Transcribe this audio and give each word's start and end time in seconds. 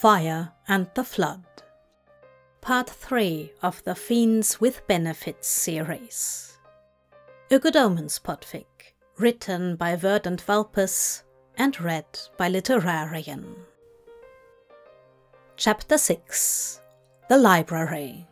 Fire 0.00 0.52
and 0.68 0.86
the 0.94 1.02
Flood. 1.02 1.44
Part 2.60 2.88
3 2.88 3.50
of 3.64 3.82
the 3.82 3.96
Fiends 3.96 4.60
with 4.60 4.86
Benefits 4.86 5.48
series. 5.48 6.56
A 7.50 7.58
Good 7.58 7.74
Omens 7.74 8.20
podfic, 8.20 8.94
written 9.16 9.74
by 9.74 9.96
Verdant 9.96 10.40
Vulpus 10.42 11.24
and 11.56 11.80
read 11.80 12.06
by 12.36 12.48
Literarion. 12.48 13.56
Chapter 15.56 15.98
6 15.98 16.80
The 17.28 17.36
Library. 17.36 18.28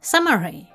Summary 0.00 0.72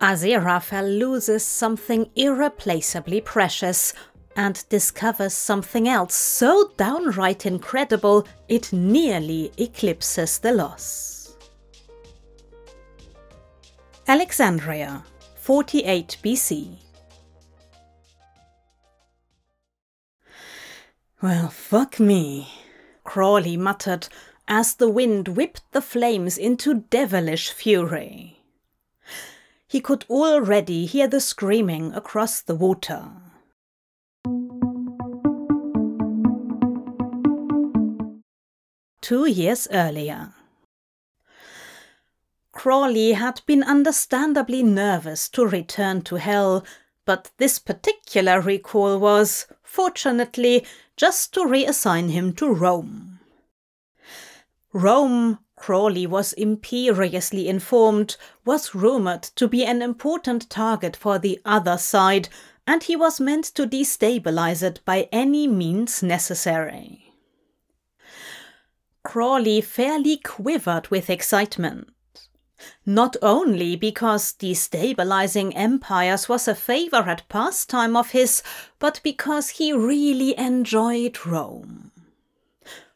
Aziraphale 0.00 0.96
loses 0.96 1.44
something 1.44 2.08
irreplaceably 2.14 3.20
precious 3.20 3.94
and 4.36 4.64
discovers 4.68 5.34
something 5.34 5.88
else 5.88 6.14
so 6.14 6.70
downright 6.76 7.46
incredible 7.46 8.26
it 8.48 8.72
nearly 8.72 9.52
eclipses 9.58 10.38
the 10.38 10.52
loss. 10.52 11.36
Alexandria, 14.08 15.04
48 15.36 16.18
BC. 16.22 16.76
Well, 21.20 21.48
fuck 21.48 22.00
me, 22.00 22.48
Crawley 23.04 23.56
muttered 23.56 24.08
as 24.48 24.74
the 24.74 24.88
wind 24.88 25.28
whipped 25.28 25.62
the 25.70 25.80
flames 25.80 26.36
into 26.36 26.74
devilish 26.90 27.50
fury. 27.50 28.40
He 29.68 29.80
could 29.80 30.04
already 30.10 30.84
hear 30.84 31.06
the 31.06 31.20
screaming 31.20 31.94
across 31.94 32.40
the 32.42 32.54
water. 32.54 33.10
Two 39.02 39.26
years 39.26 39.66
earlier. 39.72 40.32
Crawley 42.52 43.14
had 43.14 43.42
been 43.46 43.64
understandably 43.64 44.62
nervous 44.62 45.28
to 45.30 45.44
return 45.44 46.02
to 46.02 46.16
Hell, 46.16 46.64
but 47.04 47.32
this 47.38 47.58
particular 47.58 48.40
recall 48.40 49.00
was, 49.00 49.46
fortunately, 49.64 50.64
just 50.96 51.34
to 51.34 51.40
reassign 51.40 52.10
him 52.10 52.32
to 52.34 52.46
Rome. 52.46 53.18
Rome, 54.72 55.40
Crawley 55.56 56.06
was 56.06 56.32
imperiously 56.34 57.48
informed, 57.48 58.16
was 58.44 58.72
rumored 58.72 59.24
to 59.34 59.48
be 59.48 59.64
an 59.64 59.82
important 59.82 60.48
target 60.48 60.94
for 60.94 61.18
the 61.18 61.40
other 61.44 61.76
side, 61.76 62.28
and 62.68 62.84
he 62.84 62.94
was 62.94 63.20
meant 63.20 63.46
to 63.46 63.66
destabilize 63.66 64.62
it 64.62 64.80
by 64.84 65.08
any 65.10 65.48
means 65.48 66.04
necessary. 66.04 67.11
Crawley 69.04 69.60
fairly 69.60 70.16
quivered 70.16 70.88
with 70.88 71.10
excitement. 71.10 71.88
Not 72.86 73.16
only 73.22 73.74
because 73.76 74.34
destabilizing 74.34 75.52
empires 75.56 76.28
was 76.28 76.46
a 76.46 76.54
favorite 76.54 77.22
pastime 77.28 77.96
of 77.96 78.10
his, 78.10 78.42
but 78.78 79.00
because 79.02 79.50
he 79.50 79.72
really 79.72 80.38
enjoyed 80.38 81.26
Rome. 81.26 81.90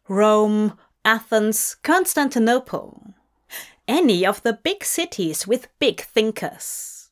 Rome, 0.08 0.78
Athens, 1.04 1.76
Constantinople. 1.82 3.14
Any 3.88 4.24
of 4.24 4.42
the 4.42 4.52
big 4.52 4.84
cities 4.84 5.46
with 5.46 5.68
big 5.78 6.00
thinkers. 6.00 7.10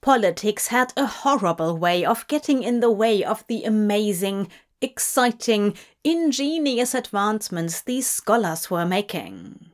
Politics 0.00 0.68
had 0.68 0.92
a 0.96 1.06
horrible 1.06 1.76
way 1.76 2.04
of 2.04 2.28
getting 2.28 2.62
in 2.62 2.78
the 2.78 2.90
way 2.90 3.24
of 3.24 3.44
the 3.48 3.64
amazing, 3.64 4.48
exciting, 4.80 5.76
ingenious 6.04 6.94
advancements 6.94 7.82
these 7.82 8.06
scholars 8.06 8.70
were 8.70 8.86
making. 8.86 9.70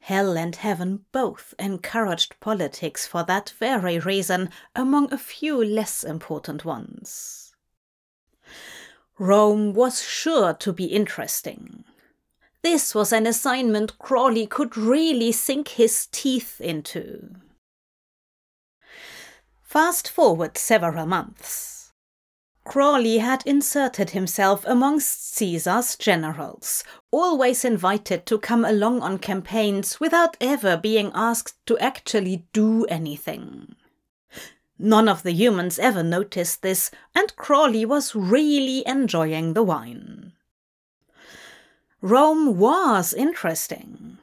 Hell 0.00 0.36
and 0.36 0.56
heaven 0.56 1.04
both 1.12 1.54
encouraged 1.58 2.40
politics 2.40 3.06
for 3.06 3.22
that 3.24 3.50
very 3.58 3.98
reason, 3.98 4.50
among 4.74 5.12
a 5.12 5.18
few 5.18 5.62
less 5.62 6.02
important 6.02 6.64
ones. 6.64 7.54
Rome 9.18 9.74
was 9.74 10.02
sure 10.02 10.54
to 10.54 10.72
be 10.72 10.86
interesting. 10.86 11.84
This 12.62 12.94
was 12.94 13.12
an 13.12 13.26
assignment 13.26 13.98
Crawley 13.98 14.46
could 14.46 14.76
really 14.76 15.32
sink 15.32 15.68
his 15.68 16.06
teeth 16.10 16.60
into. 16.60 17.36
Fast 19.62 20.08
forward 20.10 20.58
several 20.58 21.06
months. 21.06 21.79
Crawley 22.70 23.18
had 23.18 23.42
inserted 23.46 24.10
himself 24.10 24.64
amongst 24.64 25.34
Caesar's 25.34 25.96
generals, 25.96 26.84
always 27.10 27.64
invited 27.64 28.26
to 28.26 28.38
come 28.38 28.64
along 28.64 29.02
on 29.02 29.18
campaigns 29.18 29.98
without 29.98 30.36
ever 30.40 30.76
being 30.76 31.10
asked 31.12 31.66
to 31.66 31.76
actually 31.78 32.46
do 32.52 32.84
anything. 32.84 33.74
None 34.78 35.08
of 35.08 35.24
the 35.24 35.32
humans 35.32 35.80
ever 35.80 36.04
noticed 36.04 36.62
this, 36.62 36.92
and 37.12 37.34
Crawley 37.34 37.84
was 37.84 38.14
really 38.14 38.86
enjoying 38.86 39.54
the 39.54 39.64
wine. 39.64 40.34
Rome 42.00 42.56
was 42.56 43.12
interesting, 43.12 44.18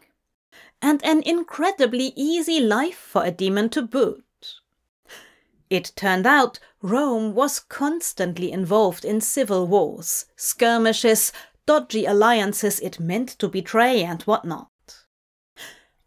and 0.81 1.03
an 1.03 1.22
incredibly 1.24 2.14
easy 2.16 2.62
life 2.62 2.97
for 2.97 3.25
a 3.25 3.31
demon 3.31 3.68
to 3.72 3.81
boot. 3.81 4.24
It 5.69 5.91
turned 5.95 6.25
out 6.25 6.59
Rome 6.81 7.33
was 7.35 7.59
constantly 7.59 8.51
involved 8.51 9.03
in 9.03 9.19
civil 9.19 9.67
wars, 9.67 10.25
skirmishes, 10.35 11.33
dodgy 11.66 12.05
alliances 12.05 12.79
it 12.79 13.00
meant 13.00 13.29
to 13.39 13.50
betray, 13.50 14.03
and 14.03 14.22
whatnot. 14.23 14.69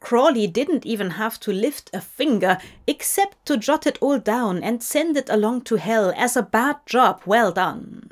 Crawley 0.00 0.46
didn't 0.46 0.86
even 0.86 1.10
have 1.10 1.38
to 1.40 1.52
lift 1.52 1.90
a 1.92 2.00
finger 2.00 2.58
except 2.86 3.44
to 3.46 3.58
jot 3.58 3.86
it 3.86 3.98
all 4.00 4.18
down 4.18 4.62
and 4.62 4.82
send 4.82 5.16
it 5.16 5.28
along 5.28 5.60
to 5.62 5.76
hell 5.76 6.12
as 6.16 6.36
a 6.36 6.42
bad 6.42 6.76
job 6.86 7.20
well 7.26 7.52
done. 7.52 8.10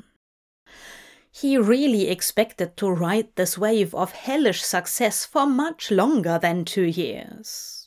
He 1.31 1.57
really 1.57 2.09
expected 2.09 2.77
to 2.77 2.91
ride 2.91 3.29
this 3.35 3.57
wave 3.57 3.95
of 3.95 4.11
hellish 4.11 4.61
success 4.61 5.25
for 5.25 5.47
much 5.47 5.89
longer 5.89 6.37
than 6.37 6.65
two 6.65 6.85
years. 6.85 7.78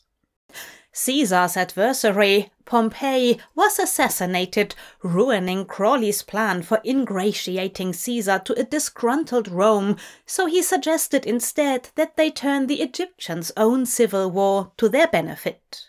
Caesar's 0.93 1.57
adversary, 1.57 2.53
Pompey, 2.67 3.41
was 3.55 3.79
assassinated, 3.79 4.75
ruining 5.03 5.65
Crawley's 5.65 6.23
plan 6.23 6.63
for 6.63 6.81
ingratiating 6.85 7.95
Caesar 7.95 8.39
to 8.45 8.59
a 8.61 8.65
disgruntled 8.65 9.49
Rome, 9.49 9.97
so 10.27 10.47
he 10.47 10.63
suggested 10.63 11.25
instead 11.25 11.89
that 11.95 12.17
they 12.17 12.31
turn 12.31 12.67
the 12.67 12.83
Egyptians' 12.83 13.53
own 13.57 13.87
civil 13.87 14.31
war 14.31 14.73
to 14.77 14.89
their 14.89 15.07
benefit. 15.07 15.89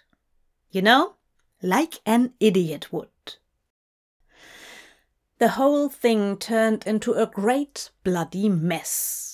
You 0.71 0.81
know, 0.81 1.15
like 1.61 1.99
an 2.05 2.33
idiot 2.39 2.91
would. 2.93 3.09
The 5.39 5.49
whole 5.49 5.89
thing 5.89 6.37
turned 6.37 6.87
into 6.87 7.13
a 7.13 7.27
great 7.27 7.89
bloody 8.03 8.47
mess. 8.47 9.32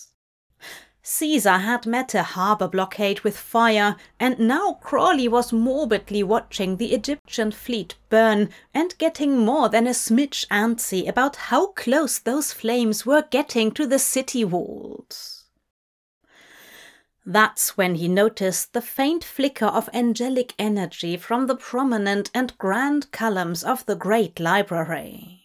Caesar 1.11 1.57
had 1.57 1.87
met 1.87 2.13
a 2.13 2.21
harbour 2.21 2.67
blockade 2.67 3.21
with 3.21 3.35
fire, 3.35 3.95
and 4.19 4.37
now 4.37 4.73
Crawley 4.73 5.27
was 5.27 5.51
morbidly 5.51 6.21
watching 6.21 6.77
the 6.77 6.93
Egyptian 6.93 7.51
fleet 7.51 7.95
burn 8.09 8.51
and 8.75 8.95
getting 8.99 9.39
more 9.39 9.69
than 9.69 9.87
a 9.87 9.89
smidge 9.89 10.45
antsy 10.49 11.09
about 11.09 11.35
how 11.35 11.71
close 11.71 12.19
those 12.19 12.53
flames 12.53 13.07
were 13.07 13.23
getting 13.31 13.71
to 13.71 13.87
the 13.87 13.97
city 13.97 14.45
walls. 14.45 15.45
That's 17.25 17.75
when 17.75 17.95
he 17.95 18.07
noticed 18.07 18.73
the 18.73 18.81
faint 18.81 19.23
flicker 19.23 19.65
of 19.65 19.89
angelic 19.91 20.53
energy 20.59 21.17
from 21.17 21.47
the 21.47 21.55
prominent 21.55 22.29
and 22.35 22.55
grand 22.59 23.11
columns 23.11 23.63
of 23.63 23.83
the 23.87 23.95
great 23.95 24.39
library 24.39 25.38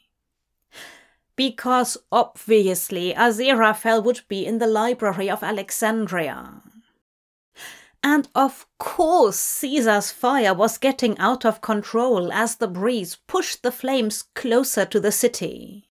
because 1.36 1.96
obviously 2.12 3.12
Aziraphale 3.12 4.04
would 4.04 4.22
be 4.28 4.46
in 4.46 4.58
the 4.58 4.66
library 4.66 5.28
of 5.28 5.42
Alexandria. 5.42 6.62
And 8.02 8.28
of 8.34 8.66
course, 8.78 9.38
Caesar's 9.38 10.10
fire 10.10 10.52
was 10.52 10.76
getting 10.76 11.18
out 11.18 11.46
of 11.46 11.62
control 11.62 12.30
as 12.32 12.56
the 12.56 12.68
breeze 12.68 13.16
pushed 13.26 13.62
the 13.62 13.72
flames 13.72 14.24
closer 14.34 14.84
to 14.84 15.00
the 15.00 15.10
city. 15.10 15.88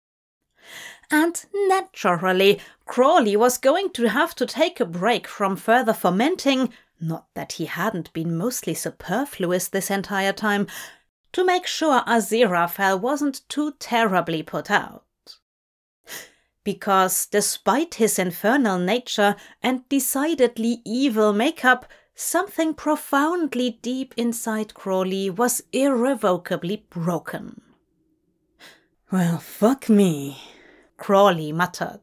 And 1.11 1.45
naturally, 1.69 2.61
Crawley 2.85 3.37
was 3.37 3.59
going 3.59 3.91
to 3.91 4.09
have 4.09 4.35
to 4.37 4.47
take 4.47 4.81
a 4.81 4.87
break 4.87 5.27
from 5.27 5.57
further 5.57 5.93
fomenting, 5.93 6.73
not 7.01 7.27
that 7.35 7.53
he 7.53 7.67
hadn't 7.67 8.13
been 8.13 8.37
mostly 8.37 8.75
superfluous 8.75 9.69
this 9.69 9.91
entire 9.91 10.33
time, 10.33 10.69
to 11.33 11.45
make 11.45 11.67
sure 11.67 12.03
Aziraphale 12.03 13.01
wasn't 13.01 13.49
too 13.49 13.73
terribly 13.79 14.43
put 14.43 14.71
out 14.71 15.06
because 16.67 17.27
despite 17.27 17.95
his 17.95 18.19
infernal 18.19 18.77
nature 18.77 19.37
and 19.63 19.89
decidedly 19.89 20.83
evil 20.85 21.33
makeup, 21.33 21.87
something 22.17 22.75
profoundly 22.75 23.79
deep 23.83 24.13
inside 24.17 24.75
Crawley 24.75 25.31
was 25.31 25.63
irrevocably 25.73 26.85
broken. 26.91 27.61
Well, 29.13 29.39
fuck 29.39 29.89
me, 29.89 30.39
Crawley 30.97 31.53
muttered. 31.53 32.01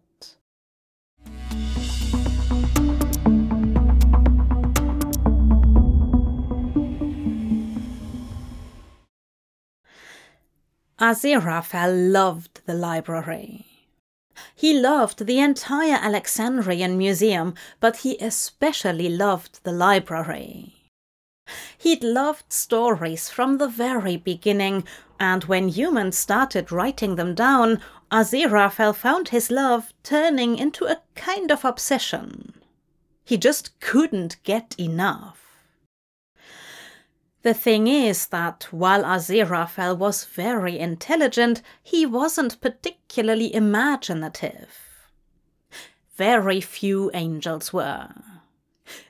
Aziraphale 11.02 12.14
loved 12.14 12.62
the 12.66 12.74
library. 12.74 13.73
He 14.56 14.80
loved 14.80 15.26
the 15.26 15.40
entire 15.40 16.00
Alexandrian 16.02 16.98
Museum, 16.98 17.54
but 17.80 17.98
he 17.98 18.18
especially 18.18 19.10
loved 19.10 19.64
the 19.64 19.72
library. 19.72 20.76
He'd 21.78 22.04
loved 22.04 22.54
stories 22.54 23.30
from 23.30 23.58
the 23.58 23.68
very 23.68 24.16
beginning, 24.16 24.86
and 25.20 25.44
when 25.44 25.68
humans 25.68 26.18
started 26.18 26.72
writing 26.72 27.16
them 27.16 27.36
down, 27.36 27.82
Aziraphale 28.12 28.96
found 28.96 29.30
his 29.30 29.52
love 29.52 29.94
turning 30.04 30.58
into 30.58 30.86
a 30.86 31.02
kind 31.16 31.52
of 31.52 31.66
obsession. 31.66 32.54
He 33.26 33.38
just 33.38 33.80
couldn't 33.80 34.38
get 34.44 34.76
enough. 34.80 35.43
The 37.44 37.54
thing 37.54 37.88
is 37.88 38.28
that 38.28 38.68
while 38.72 39.04
Aziraphale 39.04 39.98
was 39.98 40.24
very 40.24 40.80
intelligent, 40.80 41.62
he 41.84 42.06
wasn't 42.06 42.62
particularly 42.62 43.54
imaginative. 43.54 44.80
Very 46.16 46.62
few 46.62 47.12
angels 47.14 47.74
were. 47.74 48.14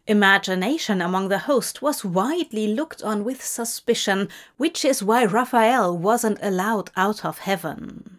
Imagination 0.07 0.99
among 0.99 1.29
the 1.29 1.39
host 1.39 1.83
was 1.83 2.03
widely 2.03 2.73
looked 2.73 3.03
on 3.03 3.23
with 3.23 3.43
suspicion, 3.43 4.29
which 4.57 4.83
is 4.83 5.03
why 5.03 5.25
Raphael 5.25 5.95
wasn't 5.95 6.39
allowed 6.41 6.89
out 6.95 7.23
of 7.23 7.39
heaven. 7.39 8.17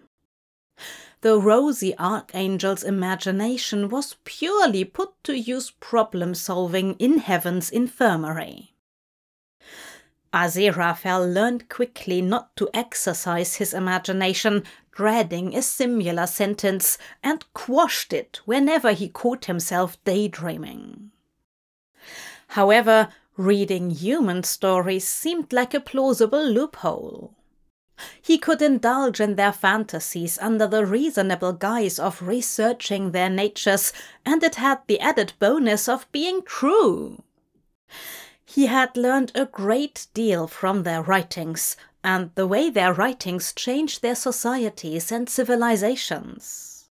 The 1.22 1.40
rosy 1.40 1.96
archangel's 1.98 2.84
imagination 2.84 3.88
was 3.88 4.16
purely 4.24 4.84
put 4.84 5.10
to 5.24 5.36
use 5.36 5.72
problem 5.80 6.34
solving 6.34 6.94
in 6.94 7.18
heaven's 7.18 7.68
infirmary. 7.70 8.73
Aziraphale 10.34 11.32
learned 11.32 11.68
quickly 11.68 12.20
not 12.20 12.56
to 12.56 12.68
exercise 12.74 13.54
his 13.54 13.72
imagination, 13.72 14.64
dreading 14.90 15.54
a 15.54 15.62
similar 15.62 16.26
sentence, 16.26 16.98
and 17.22 17.44
quashed 17.54 18.12
it 18.12 18.40
whenever 18.44 18.90
he 18.90 19.08
caught 19.08 19.44
himself 19.44 19.96
daydreaming. 20.02 21.12
However, 22.48 23.10
reading 23.36 23.90
human 23.90 24.42
stories 24.42 25.06
seemed 25.06 25.52
like 25.52 25.72
a 25.72 25.80
plausible 25.80 26.44
loophole. 26.44 27.36
He 28.20 28.36
could 28.36 28.60
indulge 28.60 29.20
in 29.20 29.36
their 29.36 29.52
fantasies 29.52 30.36
under 30.42 30.66
the 30.66 30.84
reasonable 30.84 31.52
guise 31.52 32.00
of 32.00 32.20
researching 32.20 33.12
their 33.12 33.30
natures, 33.30 33.92
and 34.26 34.42
it 34.42 34.56
had 34.56 34.80
the 34.88 34.98
added 34.98 35.34
bonus 35.38 35.88
of 35.88 36.10
being 36.10 36.42
true. 36.42 37.22
He 38.54 38.66
had 38.66 38.96
learned 38.96 39.32
a 39.34 39.46
great 39.46 40.06
deal 40.14 40.46
from 40.46 40.84
their 40.84 41.02
writings 41.02 41.76
and 42.04 42.30
the 42.36 42.46
way 42.46 42.70
their 42.70 42.94
writings 42.94 43.52
changed 43.52 44.00
their 44.00 44.14
societies 44.14 45.10
and 45.10 45.28
civilizations. 45.28 46.88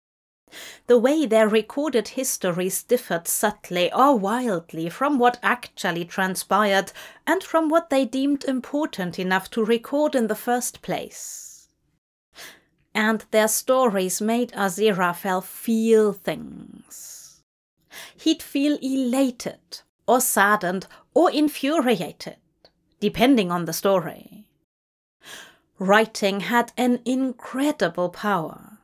The 0.88 0.98
way 0.98 1.28
their 1.28 1.48
recorded 1.48 2.08
histories 2.08 2.82
differed 2.82 3.28
subtly 3.28 3.94
or 3.94 4.18
wildly 4.18 4.90
from 4.90 5.20
what 5.20 5.38
actually 5.44 6.04
transpired 6.04 6.94
and 7.28 7.44
from 7.44 7.70
what 7.70 7.92
they 7.92 8.06
deemed 8.06 8.44
important 8.46 9.20
enough 9.20 9.48
to 9.52 9.64
record 9.64 10.16
in 10.16 10.26
the 10.26 10.42
first 10.48 10.82
place. 10.82 11.70
And 12.96 13.24
their 13.30 13.48
stories 13.48 14.20
made 14.20 14.52
Aziraphale 14.54 15.44
feel 15.44 16.12
things. 16.12 17.44
He'd 18.16 18.42
feel 18.42 18.80
elated 18.82 19.82
or 20.12 20.20
saddened 20.20 20.88
or 21.14 21.32
infuriated, 21.32 22.36
depending 23.00 23.50
on 23.50 23.64
the 23.64 23.72
story. 23.72 24.46
Writing 25.80 26.42
had 26.42 26.74
an 26.76 27.00
incredible 27.06 28.10
power, 28.10 28.78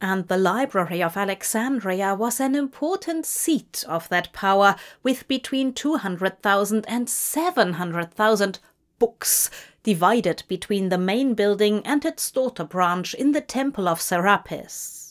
and 0.00 0.28
the 0.28 0.38
Library 0.38 1.02
of 1.02 1.18
Alexandria 1.18 2.14
was 2.14 2.40
an 2.40 2.54
important 2.54 3.26
seat 3.26 3.84
of 3.86 4.08
that 4.08 4.32
power 4.32 4.74
with 5.02 5.28
between 5.28 5.74
200,000 5.74 6.86
and 6.88 7.10
700,000 7.10 8.58
books 8.98 9.50
divided 9.82 10.44
between 10.48 10.88
the 10.88 10.96
main 10.96 11.34
building 11.34 11.82
and 11.84 12.06
its 12.06 12.30
daughter 12.30 12.64
branch 12.64 13.12
in 13.12 13.32
the 13.32 13.42
Temple 13.42 13.86
of 13.86 14.00
Serapis. 14.00 15.01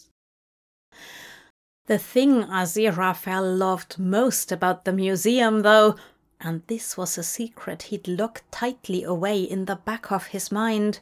The 1.88 1.98
thing 1.98 2.44
Aziraphale 2.44 3.57
loved 3.57 3.98
most 3.98 4.51
about 4.51 4.86
the 4.86 4.94
museum, 4.94 5.62
though, 5.62 5.95
and 6.39 6.62
this 6.68 6.95
was 6.95 7.18
a 7.18 7.24
secret 7.24 7.83
he'd 7.83 8.07
locked 8.07 8.50
tightly 8.51 9.04
away 9.04 9.42
in 9.42 9.66
the 9.66 9.75
back 9.75 10.12
of 10.12 10.28
his 10.28 10.51
mind, 10.51 11.00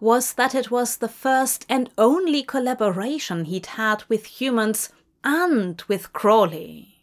was 0.00 0.34
that 0.34 0.54
it 0.54 0.70
was 0.70 0.96
the 0.96 1.08
first 1.08 1.66
and 1.68 1.90
only 1.98 2.42
collaboration 2.42 3.44
he'd 3.44 3.66
had 3.66 4.04
with 4.04 4.40
humans 4.40 4.90
and 5.24 5.82
with 5.88 6.12
Crawley. 6.12 6.97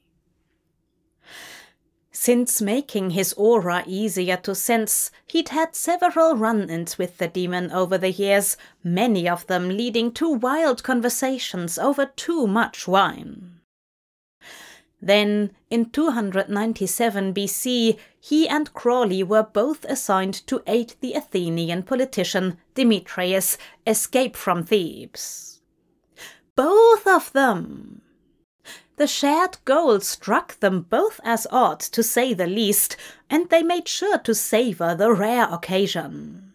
Since 2.17 2.61
making 2.61 3.09
his 3.09 3.33
aura 3.33 3.83
easier 3.85 4.37
to 4.37 4.55
sense, 4.55 5.11
he'd 5.27 5.49
had 5.49 5.75
several 5.75 6.33
run 6.37 6.69
ins 6.69 6.97
with 6.97 7.17
the 7.17 7.27
demon 7.27 7.71
over 7.71 7.97
the 7.97 8.09
years, 8.09 8.55
many 8.81 9.27
of 9.27 9.45
them 9.47 9.67
leading 9.67 10.13
to 10.13 10.29
wild 10.29 10.81
conversations 10.81 11.77
over 11.77 12.05
too 12.05 12.47
much 12.47 12.87
wine. 12.87 13.59
Then, 15.01 15.51
in 15.69 15.89
297 15.89 17.33
BC, 17.33 17.99
he 18.17 18.47
and 18.47 18.73
Crawley 18.73 19.21
were 19.21 19.43
both 19.43 19.83
assigned 19.83 20.35
to 20.47 20.63
aid 20.65 20.93
the 21.01 21.15
Athenian 21.15 21.83
politician 21.83 22.57
Demetrius 22.75 23.57
escape 23.85 24.37
from 24.37 24.63
Thebes. 24.63 25.59
Both 26.55 27.05
of 27.07 27.33
them! 27.33 27.84
The 28.97 29.07
shared 29.07 29.57
goal 29.65 29.99
struck 29.99 30.59
them 30.59 30.83
both 30.89 31.19
as 31.23 31.45
odd, 31.51 31.81
to 31.81 32.01
say 32.01 32.33
the 32.33 32.47
least, 32.47 32.95
and 33.29 33.49
they 33.49 33.61
made 33.61 33.87
sure 33.87 34.17
to 34.19 34.33
savor 34.33 34.95
the 34.95 35.11
rare 35.11 35.47
occasion. 35.51 36.53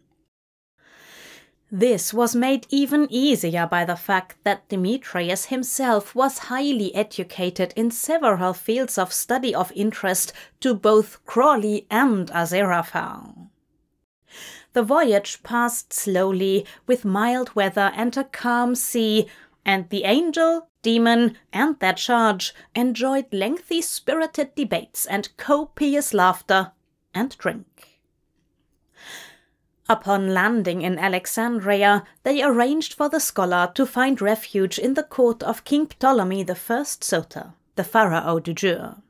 This 1.70 2.12
was 2.12 2.35
made 2.35 2.66
even 2.70 3.06
easier 3.11 3.66
by 3.66 3.85
the 3.85 3.94
fact 3.94 4.42
that 4.42 4.68
Demetrius 4.68 5.47
himself 5.47 6.16
was 6.16 6.49
highly 6.50 6.92
educated 6.94 7.73
in 7.76 7.92
several 7.92 8.54
fields 8.54 8.99
of 8.99 9.12
study 9.12 9.54
of 9.54 9.70
interest 9.76 10.32
to 10.61 10.75
both 10.75 11.25
Crawley 11.26 11.87
and 11.88 12.28
Aziraphale. 12.32 13.50
The 14.73 14.82
voyage 14.82 15.42
passed 15.42 15.92
slowly, 15.92 16.66
with 16.87 17.04
mild 17.04 17.54
weather 17.54 17.92
and 17.94 18.16
a 18.16 18.25
calm 18.25 18.75
sea, 18.75 19.28
and 19.64 19.88
the 19.90 20.04
angel, 20.04 20.69
demon, 20.82 21.37
and 21.52 21.78
their 21.80 21.92
charge 21.92 22.54
enjoyed 22.75 23.26
lengthy 23.32 23.82
spirited 23.82 24.54
debates 24.54 25.06
and 25.06 25.37
copious 25.37 26.14
laughter 26.14 26.72
and 27.14 27.37
drink. 27.38 28.00
Upon 29.88 30.32
landing 30.32 30.82
in 30.82 31.00
Alexandria, 31.00 32.04
they 32.22 32.42
arranged 32.42 32.94
for 32.94 33.08
the 33.08 33.18
scholar 33.18 33.72
to 33.75 33.84
find 33.84 34.22
refuge 34.22 34.78
in 34.78 34.94
the 34.94 35.02
court 35.02 35.42
of 35.42 35.64
King 35.64 35.87
Ptolemy 35.87 36.49
I 36.49 36.82
Soter, 36.84 37.54
the 37.75 37.82
pharaoh 37.82 38.38
du 38.38 38.54
jour. 38.54 39.02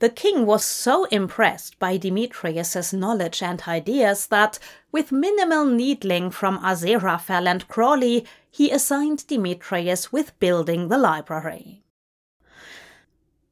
The 0.00 0.08
king 0.08 0.46
was 0.46 0.64
so 0.64 1.04
impressed 1.04 1.78
by 1.78 1.98
Demetrius's 1.98 2.92
knowledge 2.94 3.42
and 3.42 3.62
ideas 3.68 4.26
that, 4.28 4.58
with 4.90 5.12
minimal 5.12 5.66
needling 5.66 6.30
from 6.30 6.58
Aziraphale 6.58 7.46
and 7.46 7.68
Crawley, 7.68 8.26
he 8.50 8.70
assigned 8.70 9.26
Demetrius 9.26 10.12
with 10.12 10.38
building 10.40 10.88
the 10.88 10.98
library. 10.98 11.82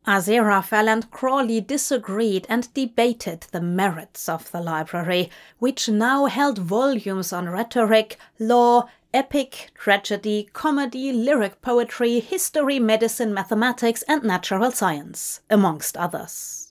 Aziraphale 0.07 0.89
and 0.89 1.11
Crawley 1.11 1.61
disagreed 1.61 2.47
and 2.49 2.73
debated 2.73 3.43
the 3.53 3.61
merits 3.61 4.27
of 4.27 4.51
the 4.53 4.61
library, 4.61 5.31
which 5.59 5.89
now 5.89 6.25
held 6.25 6.59
volumes 6.59 7.31
on 7.31 7.49
rhetoric, 7.49 8.17
law, 8.39 8.89
epic, 9.13 9.71
tragedy, 9.75 10.49
comedy, 10.53 11.13
lyric 11.13 11.61
poetry, 11.61 12.21
history, 12.21 12.79
medicine, 12.79 13.35
mathematics, 13.35 14.03
and 14.09 14.23
natural 14.25 14.71
science, 14.71 15.41
amongst 15.51 15.97
others. 15.97 16.68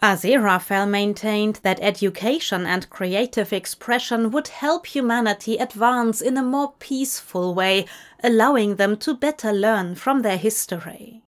Aziraphale 0.00 0.88
maintained 0.88 1.56
that 1.62 1.80
education 1.82 2.66
and 2.66 2.88
creative 2.88 3.52
expression 3.52 4.30
would 4.30 4.48
help 4.48 4.86
humanity 4.86 5.56
advance 5.56 6.20
in 6.20 6.36
a 6.36 6.42
more 6.42 6.74
peaceful 6.78 7.52
way, 7.52 7.84
allowing 8.22 8.76
them 8.76 8.96
to 8.98 9.14
better 9.14 9.52
learn 9.52 9.96
from 9.96 10.22
their 10.22 10.36
history. 10.36 11.22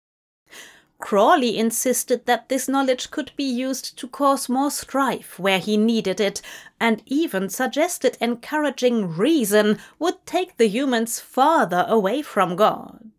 Crawley 0.99 1.57
insisted 1.57 2.25
that 2.25 2.49
this 2.49 2.67
knowledge 2.67 3.09
could 3.09 3.31
be 3.35 3.45
used 3.45 3.97
to 3.97 4.07
cause 4.07 4.49
more 4.49 4.69
strife 4.69 5.39
where 5.39 5.59
he 5.59 5.77
needed 5.77 6.19
it, 6.19 6.41
and 6.79 7.01
even 7.05 7.49
suggested 7.49 8.17
encouraging 8.21 9.15
reason 9.15 9.79
would 9.97 10.23
take 10.25 10.57
the 10.57 10.67
humans 10.67 11.19
farther 11.19 11.85
away 11.87 12.21
from 12.21 12.55
God. 12.55 13.09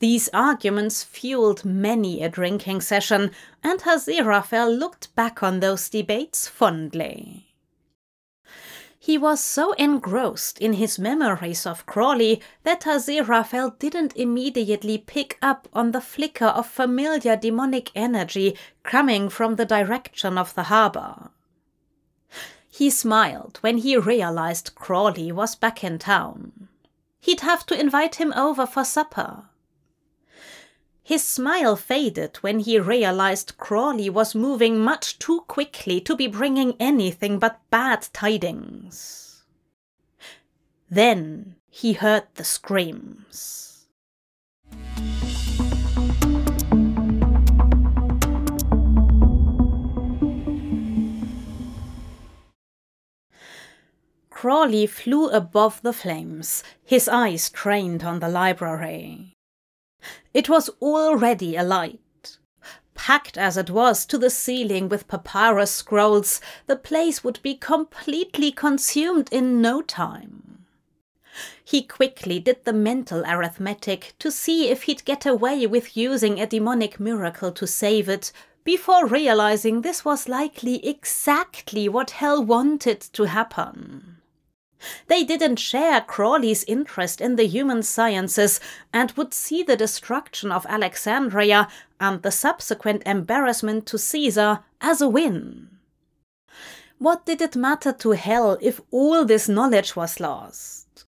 These 0.00 0.30
arguments 0.32 1.04
fueled 1.04 1.64
many 1.64 2.22
a 2.22 2.30
drinking 2.30 2.80
session, 2.80 3.32
and 3.62 3.80
Aziraphale 3.80 4.78
looked 4.78 5.14
back 5.14 5.42
on 5.42 5.60
those 5.60 5.90
debates 5.90 6.48
fondly. 6.48 7.54
He 8.98 9.18
was 9.18 9.44
so 9.44 9.72
engrossed 9.72 10.58
in 10.58 10.74
his 10.74 10.98
memories 10.98 11.66
of 11.66 11.84
Crawley 11.84 12.40
that 12.64 12.86
Aziraphale 12.86 13.78
didn't 13.78 14.16
immediately 14.16 14.96
pick 14.96 15.38
up 15.42 15.68
on 15.74 15.92
the 15.92 16.00
flicker 16.00 16.46
of 16.46 16.66
familiar 16.66 17.36
demonic 17.36 17.90
energy 17.94 18.56
coming 18.82 19.28
from 19.28 19.56
the 19.56 19.66
direction 19.66 20.38
of 20.38 20.54
the 20.54 20.64
harbor. 20.64 21.30
He 22.70 22.88
smiled 22.88 23.58
when 23.60 23.78
he 23.78 23.98
realized 23.98 24.74
Crawley 24.74 25.30
was 25.30 25.56
back 25.56 25.84
in 25.84 25.98
town. 25.98 26.68
He'd 27.20 27.40
have 27.40 27.66
to 27.66 27.78
invite 27.78 28.14
him 28.14 28.32
over 28.34 28.64
for 28.64 28.84
supper. 28.84 29.49
His 31.02 31.24
smile 31.24 31.76
faded 31.76 32.36
when 32.38 32.60
he 32.60 32.78
realized 32.78 33.56
Crawley 33.56 34.08
was 34.08 34.34
moving 34.34 34.78
much 34.78 35.18
too 35.18 35.40
quickly 35.48 36.00
to 36.02 36.14
be 36.14 36.26
bringing 36.26 36.76
anything 36.78 37.38
but 37.38 37.60
bad 37.70 38.08
tidings. 38.12 39.42
Then 40.90 41.56
he 41.68 41.94
heard 41.94 42.24
the 42.34 42.44
screams. 42.44 43.86
Crawley 54.30 54.86
flew 54.86 55.28
above 55.28 55.82
the 55.82 55.92
flames, 55.92 56.64
his 56.82 57.08
eyes 57.08 57.50
trained 57.50 58.02
on 58.02 58.20
the 58.20 58.28
library. 58.28 59.36
It 60.32 60.48
was 60.48 60.70
already 60.80 61.56
alight. 61.56 62.38
Packed 62.94 63.38
as 63.38 63.56
it 63.56 63.70
was 63.70 64.04
to 64.06 64.18
the 64.18 64.30
ceiling 64.30 64.88
with 64.88 65.08
papyrus 65.08 65.70
scrolls, 65.70 66.40
the 66.66 66.76
place 66.76 67.24
would 67.24 67.40
be 67.42 67.54
completely 67.54 68.52
consumed 68.52 69.28
in 69.32 69.62
no 69.62 69.80
time. 69.82 70.66
He 71.64 71.82
quickly 71.82 72.40
did 72.40 72.64
the 72.64 72.72
mental 72.72 73.24
arithmetic 73.24 74.14
to 74.18 74.30
see 74.30 74.68
if 74.68 74.82
he'd 74.82 75.04
get 75.04 75.24
away 75.24 75.66
with 75.66 75.96
using 75.96 76.40
a 76.40 76.46
demonic 76.46 77.00
miracle 77.00 77.52
to 77.52 77.66
save 77.66 78.08
it, 78.08 78.32
before 78.64 79.06
realizing 79.06 79.80
this 79.80 80.04
was 80.04 80.28
likely 80.28 80.86
exactly 80.86 81.88
what 81.88 82.10
Hell 82.10 82.44
wanted 82.44 83.00
to 83.00 83.24
happen. 83.24 84.19
They 85.08 85.24
didn't 85.24 85.56
share 85.56 86.00
Crawley's 86.00 86.64
interest 86.64 87.20
in 87.20 87.36
the 87.36 87.46
human 87.46 87.82
sciences 87.82 88.60
and 88.92 89.12
would 89.12 89.34
see 89.34 89.62
the 89.62 89.76
destruction 89.76 90.50
of 90.50 90.66
Alexandria 90.68 91.68
and 92.00 92.22
the 92.22 92.30
subsequent 92.30 93.02
embarrassment 93.04 93.86
to 93.86 93.98
Caesar 93.98 94.60
as 94.80 95.00
a 95.00 95.08
win. 95.08 95.68
What 96.98 97.24
did 97.24 97.40
it 97.40 97.56
matter 97.56 97.92
to 97.92 98.10
Hell 98.10 98.58
if 98.60 98.80
all 98.90 99.24
this 99.24 99.48
knowledge 99.48 99.96
was 99.96 100.20
lost? 100.20 101.06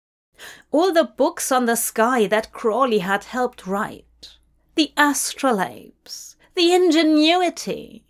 All 0.71 0.93
the 0.93 1.05
books 1.05 1.51
on 1.51 1.65
the 1.65 1.77
sky 1.77 2.27
that 2.27 2.53
Crawley 2.53 2.99
had 2.99 3.25
helped 3.25 3.67
write, 3.67 4.39
the 4.75 4.93
astrolabes, 4.97 6.37
the 6.55 6.75
ingenuity, 6.75 8.05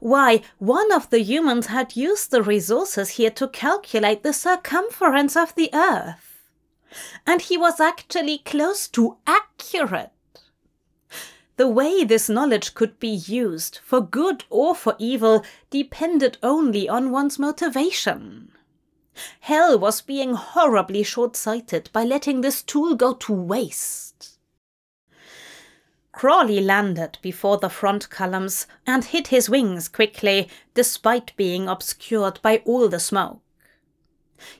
why, 0.00 0.42
one 0.58 0.92
of 0.92 1.10
the 1.10 1.20
humans 1.20 1.66
had 1.66 1.96
used 1.96 2.30
the 2.30 2.42
resources 2.42 3.10
here 3.10 3.30
to 3.30 3.48
calculate 3.48 4.22
the 4.22 4.32
circumference 4.32 5.36
of 5.36 5.54
the 5.54 5.70
Earth. 5.72 6.50
And 7.26 7.42
he 7.42 7.56
was 7.56 7.80
actually 7.80 8.38
close 8.38 8.88
to 8.88 9.16
accurate. 9.26 10.10
The 11.56 11.68
way 11.68 12.02
this 12.02 12.28
knowledge 12.28 12.74
could 12.74 12.98
be 12.98 13.08
used, 13.08 13.78
for 13.84 14.00
good 14.00 14.44
or 14.50 14.74
for 14.74 14.96
evil, 14.98 15.44
depended 15.70 16.38
only 16.42 16.88
on 16.88 17.12
one's 17.12 17.38
motivation. 17.38 18.50
Hell 19.40 19.78
was 19.78 20.00
being 20.00 20.34
horribly 20.34 21.04
short 21.04 21.36
sighted 21.36 21.90
by 21.92 22.02
letting 22.02 22.40
this 22.40 22.62
tool 22.62 22.96
go 22.96 23.14
to 23.14 23.32
waste. 23.32 24.33
Crawley 26.14 26.60
landed 26.60 27.18
before 27.22 27.58
the 27.58 27.68
front 27.68 28.08
columns 28.08 28.66
and 28.86 29.04
hid 29.04 29.28
his 29.28 29.50
wings 29.50 29.88
quickly, 29.88 30.48
despite 30.72 31.36
being 31.36 31.68
obscured 31.68 32.40
by 32.40 32.62
all 32.64 32.88
the 32.88 33.00
smoke. 33.00 33.40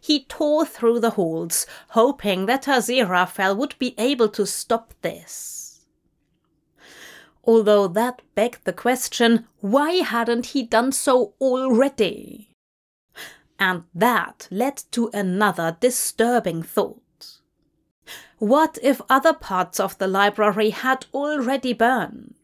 He 0.01 0.25
tore 0.25 0.67
through 0.67 1.01
the 1.01 1.11
halls, 1.11 1.67
hoping 1.91 2.47
that 2.47 2.65
Aziraphale 2.65 3.57
would 3.57 3.79
be 3.79 3.95
able 3.99 4.29
to 4.31 4.47
stop 4.47 4.95
this. 5.03 5.87
Although 7.45 7.89
that 7.89 8.23
begged 8.35 8.65
the 8.65 8.73
question, 8.73 9.47
why 9.61 9.93
hadn't 9.97 10.47
he 10.47 10.63
done 10.63 10.93
so 10.93 11.35
already? 11.41 12.51
And 13.59 13.85
that 13.95 14.49
led 14.51 14.83
to 14.93 15.11
another 15.13 15.77
disturbing 15.79 16.63
thought. 16.63 17.04
What 18.39 18.79
if 18.83 19.01
other 19.09 19.33
parts 19.33 19.79
of 19.79 19.97
the 19.99 20.07
library 20.07 20.71
had 20.71 21.07
already 21.15 21.73
burned? 21.73 22.35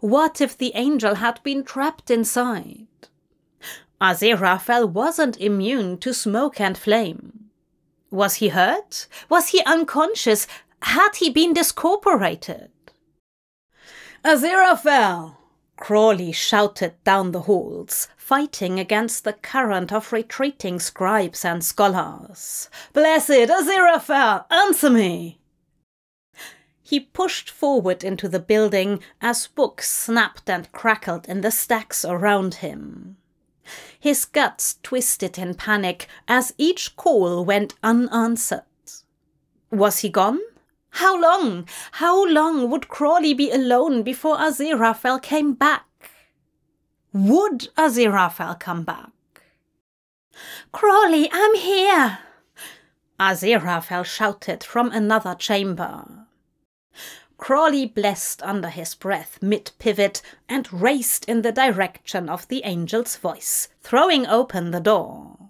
What 0.00 0.40
if 0.40 0.56
the 0.56 0.72
angel 0.74 1.16
had 1.16 1.42
been 1.42 1.64
trapped 1.64 2.10
inside? 2.10 2.86
Aziraphale 4.00 4.88
wasn't 4.88 5.40
immune 5.40 5.98
to 5.98 6.12
smoke 6.12 6.60
and 6.60 6.76
flame. 6.76 7.50
Was 8.10 8.36
he 8.36 8.48
hurt? 8.48 9.06
Was 9.28 9.48
he 9.48 9.62
unconscious? 9.64 10.46
Had 10.82 11.16
he 11.16 11.30
been 11.30 11.54
discorporated? 11.54 12.70
Aziraphale! 14.24 15.36
Crawley 15.76 16.32
shouted 16.32 16.94
down 17.04 17.32
the 17.32 17.42
halls, 17.42 18.08
fighting 18.16 18.78
against 18.78 19.24
the 19.24 19.32
current 19.32 19.92
of 19.92 20.12
retreating 20.12 20.78
scribes 20.78 21.44
and 21.44 21.64
scholars. 21.64 22.68
Blessed 22.92 23.48
Aziraphale, 23.50 24.44
answer 24.50 24.90
me! 24.90 25.38
He 26.82 27.00
pushed 27.00 27.48
forward 27.48 28.04
into 28.04 28.28
the 28.28 28.38
building 28.38 29.02
as 29.20 29.46
books 29.46 29.88
snapped 29.88 30.50
and 30.50 30.70
crackled 30.72 31.26
in 31.26 31.40
the 31.40 31.50
stacks 31.50 32.04
around 32.04 32.56
him. 32.56 33.16
His 33.98 34.24
guts 34.24 34.78
twisted 34.82 35.38
in 35.38 35.54
panic 35.54 36.06
as 36.28 36.52
each 36.58 36.96
call 36.96 37.44
went 37.44 37.74
unanswered. 37.82 38.64
Was 39.70 40.00
he 40.00 40.10
gone? 40.10 40.40
How 40.92 41.18
long? 41.18 41.66
How 41.92 42.26
long 42.26 42.70
would 42.70 42.88
Crawley 42.88 43.34
be 43.34 43.50
alone 43.50 44.02
before 44.02 44.36
Aziraphale 44.36 45.22
came 45.22 45.54
back? 45.54 45.86
Would 47.12 47.68
Aziraphale 47.76 48.60
come 48.60 48.84
back? 48.84 49.10
Crawley, 50.70 51.28
I'm 51.32 51.54
here! 51.54 52.18
Aziraphale 53.18 54.04
shouted 54.04 54.62
from 54.62 54.90
another 54.90 55.34
chamber. 55.34 56.26
Crawley 57.38 57.86
blessed 57.86 58.42
under 58.42 58.68
his 58.68 58.94
breath 58.94 59.38
mid 59.42 59.72
pivot 59.78 60.22
and 60.48 60.72
raced 60.72 61.24
in 61.24 61.42
the 61.42 61.52
direction 61.52 62.28
of 62.28 62.46
the 62.48 62.62
angel's 62.64 63.16
voice, 63.16 63.68
throwing 63.80 64.26
open 64.26 64.70
the 64.70 64.80
door. 64.80 65.41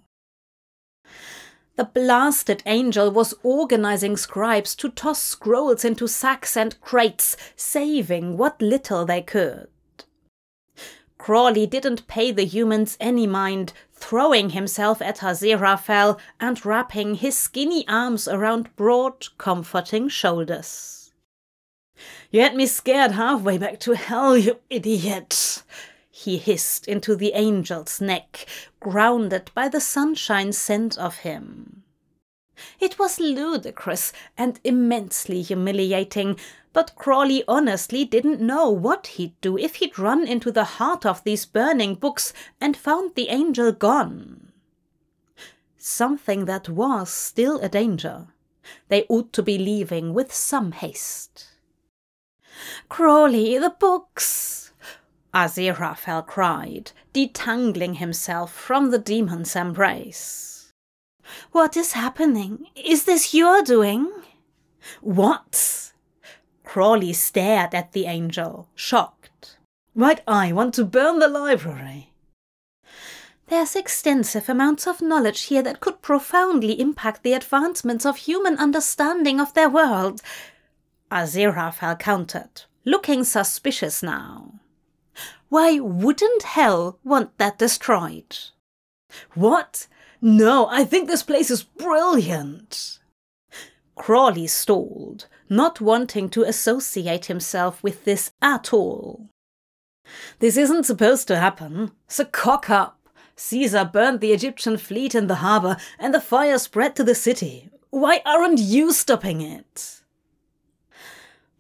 The 1.77 1.85
blasted 1.85 2.63
angel 2.67 3.11
was 3.11 3.35
organizing 3.43 4.17
scribes 4.17 4.75
to 4.77 4.91
toss 4.91 5.21
scrolls 5.23 5.85
into 5.85 6.07
sacks 6.07 6.57
and 6.57 6.79
crates, 6.81 7.37
saving 7.57 8.37
what 8.37 8.61
little 8.61 9.07
they 9.07 9.23
could. 9.23 9.69
Crawley 11.17 11.67
didn't 11.67 12.09
pay 12.09 12.31
the 12.33 12.45
humans 12.45 12.97
any 13.01 13.27
mind, 13.27 13.73
throwing 13.95 14.51
himself 14.51 15.01
at 15.01 15.19
Aziraphale 15.19 16.19
and 16.41 16.65
wrapping 16.67 17.15
his 17.15 17.39
skinny 17.39 17.87
arms 17.89 18.27
around 18.27 18.75
broad, 18.77 19.29
comforting 19.39 20.09
shoulders. 20.09 21.13
You 22.31 22.41
had 22.41 22.57
me 22.57 22.67
scared 22.67 23.13
halfway 23.13 23.57
back 23.57 23.79
to 23.81 23.93
hell, 23.93 24.37
you 24.37 24.59
idiot! 24.69 25.63
He 26.23 26.39
hissed 26.39 26.89
into 26.89 27.17
the 27.17 27.35
angel's 27.35 28.01
neck, 28.01 28.47
grounded 28.81 29.51
by 29.55 29.69
the 29.69 29.81
sunshine 29.81 30.53
scent 30.53 30.97
of 30.99 31.19
him. 31.19 31.83
It 32.79 32.99
was 32.99 33.19
ludicrous 33.19 34.13
and 34.37 34.61
immensely 34.63 35.43
humiliating, 35.43 36.39
but 36.73 36.95
Crawley 36.95 37.43
honestly 37.49 38.05
didn't 38.05 38.41
know 38.41 38.71
what 38.71 39.09
he'd 39.09 39.39
do 39.41 39.59
if 39.59 39.77
he'd 39.77 39.99
run 39.99 40.27
into 40.27 40.53
the 40.53 40.65
heart 40.79 41.05
of 41.05 41.25
these 41.25 41.45
burning 41.45 41.97
books 41.97 42.33
and 42.61 42.77
found 42.77 43.15
the 43.15 43.29
angel 43.29 43.73
gone. 43.73 44.53
Something 45.77 46.45
that 46.45 46.69
was 46.69 47.11
still 47.11 47.59
a 47.61 47.69
danger. 47.69 48.29
They 48.89 49.07
ought 49.09 49.33
to 49.33 49.43
be 49.43 49.59
leaving 49.59 50.15
with 50.15 50.33
some 50.33 50.73
haste. 50.73 51.49
Crawley, 52.89 53.59
the 53.59 53.71
books! 53.71 54.62
Aziraphale 55.35 56.27
cried, 56.27 56.93
detangling 57.15 57.97
himself 57.97 58.53
from 58.53 58.91
the 58.91 58.99
demon's 58.99 59.57
embrace. 59.57 60.71
What 61.53 61.77
is 61.77 61.93
happening? 61.93 62.67
Is 62.77 63.05
this 63.05 63.33
your 63.33 63.63
doing? 63.63 64.11
What? 65.01 65.93
Crawley 66.65 67.13
stared 67.13 67.75
at 67.75 67.93
the 67.93 68.07
angel, 68.07 68.69
shocked. 68.75 69.57
Might 69.95 70.21
I 70.27 70.53
want 70.53 70.75
to 70.75 70.85
burn 70.85 71.19
the 71.19 71.29
library? 71.29 72.13
There's 73.49 73.77
extensive 73.77 74.49
amounts 74.49 74.87
of 74.87 75.03
knowledge 75.03 75.43
here 75.43 75.63
that 75.63 75.81
could 75.81 76.01
profoundly 76.01 76.81
impact 76.81 77.23
the 77.23 77.35
advancements 77.35 78.07
of 78.07 78.17
human 78.17 78.57
understanding 78.57 79.41
of 79.41 79.53
their 79.53 79.69
world. 79.69 80.23
Aziraphale 81.11 81.99
countered, 81.99 82.63
looking 82.85 83.25
suspicious 83.25 84.03
now. 84.03 84.61
Why 85.53 85.81
wouldn't 85.81 86.45
hell 86.45 86.99
want 87.05 87.37
that 87.37 87.59
destroyed? 87.59 88.39
What? 89.35 89.87
No, 90.19 90.67
I 90.71 90.87
think 90.87 91.09
this 91.09 91.23
place 91.23 91.51
is 91.51 91.63
brilliant. 91.63 92.99
Crawley 93.95 94.47
stalled, 94.47 95.27
not 95.51 95.79
wanting 95.79 96.31
to 96.31 96.43
associate 96.43 97.27
himself 97.27 97.83
with 97.83 98.05
this 98.05 98.33
at 98.41 98.73
all. 98.73 99.29
This 100.39 100.57
isn't 100.57 100.85
supposed 100.87 101.29
to 101.29 101.37
happen. 101.37 101.91
So 102.09 102.25
cock 102.25 102.71
up. 102.71 103.11
Caesar 103.37 103.85
burned 103.85 104.21
the 104.21 104.33
Egyptian 104.33 104.79
fleet 104.79 105.15
in 105.15 105.27
the 105.27 105.45
harbor, 105.45 105.77
and 105.99 106.15
the 106.15 106.21
fire 106.23 106.57
spread 106.57 106.97
to 106.97 107.05
the 107.05 107.15
city. 107.15 107.69
Why 107.91 108.23
aren't 108.25 108.59
you 108.59 108.91
stopping 108.91 109.43
it? 109.43 110.01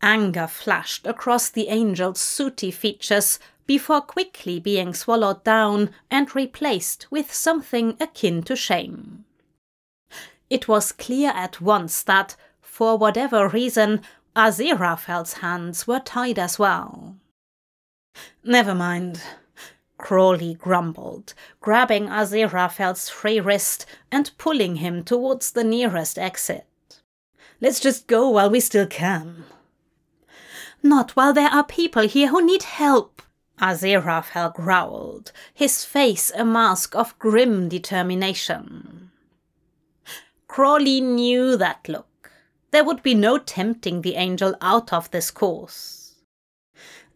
Anger 0.01 0.49
flashed 0.49 1.07
across 1.07 1.49
the 1.49 1.69
angel's 1.69 2.21
sooty 2.21 2.73
features 2.73 3.39
before 3.67 4.01
quickly 4.01 4.59
being 4.59 4.95
swallowed 4.95 5.45
down 5.45 5.91
and 6.11 6.35
replaced 6.35 7.07
with 7.11 7.33
something 7.33 7.97
akin 8.01 8.43
to 8.43 8.57
shame. 8.57 9.25
It 10.51 10.69
was 10.69 10.93
clear 10.93 11.31
at 11.31 11.61
once 11.61 12.03
that, 12.03 12.37
for 12.61 12.99
whatever 12.99 13.49
reason, 13.49 14.03
Aziraphale's 14.37 15.35
hands 15.35 15.87
were 15.87 16.01
tied 16.01 16.39
as 16.39 16.59
well. 16.59 17.17
Never 18.45 18.75
mind, 18.75 19.23
Crawley 19.99 20.55
grumbled, 20.55 21.33
grabbing 21.61 22.09
Aziraphale's 22.09 23.09
free 23.09 23.41
wrist 23.41 23.87
and 24.11 24.37
pulling 24.37 24.77
him 24.77 25.05
towards 25.05 25.53
the 25.53 25.65
nearest 25.65 26.19
exit. 26.19 26.67
Let's 27.61 27.79
just 27.79 28.09
go 28.09 28.29
while 28.29 28.51
we 28.51 28.61
still 28.61 28.87
can. 28.87 29.45
Not 30.83 31.13
while 31.13 31.33
there 31.33 31.49
are 31.49 31.65
people 31.65 32.03
here 32.03 32.29
who 32.29 32.45
need 32.45 32.65
help, 32.65 33.23
Aziraphale 33.63 34.53
growled, 34.53 35.31
his 35.55 35.85
face 35.85 36.33
a 36.35 36.45
mask 36.45 36.97
of 36.97 37.17
grim 37.21 37.69
determination. 37.69 39.13
Crawley 40.49 41.01
knew 41.01 41.57
that 41.57 41.89
look. 41.89 42.33
There 42.73 42.85
would 42.85 43.03
be 43.03 43.15
no 43.15 43.39
tempting 43.39 44.03
the 44.03 44.17
angel 44.17 44.57
out 44.61 44.93
of 44.93 45.11
this 45.13 45.31
course. 45.31 46.17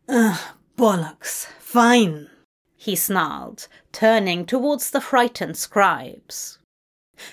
Ugh, 0.09 0.39
bollocks. 0.79 1.47
Fine, 1.59 2.29
he 2.77 2.95
snarled, 2.95 3.67
turning 3.91 4.47
towards 4.47 4.91
the 4.91 5.01
frightened 5.01 5.57
scribes. 5.57 6.59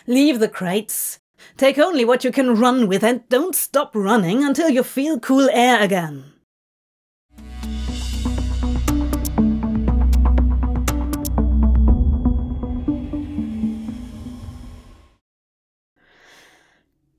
Leave 0.08 0.40
the 0.40 0.50
crates. 0.50 1.20
Take 1.56 1.78
only 1.78 2.04
what 2.04 2.24
you 2.24 2.32
can 2.32 2.56
run 2.56 2.88
with 2.88 3.04
and 3.04 3.28
don't 3.30 3.56
stop 3.56 3.96
running 3.96 4.44
until 4.44 4.70
you 4.70 4.82
feel 4.82 5.20
cool 5.20 5.50
air 5.52 5.80
again. 5.82 6.33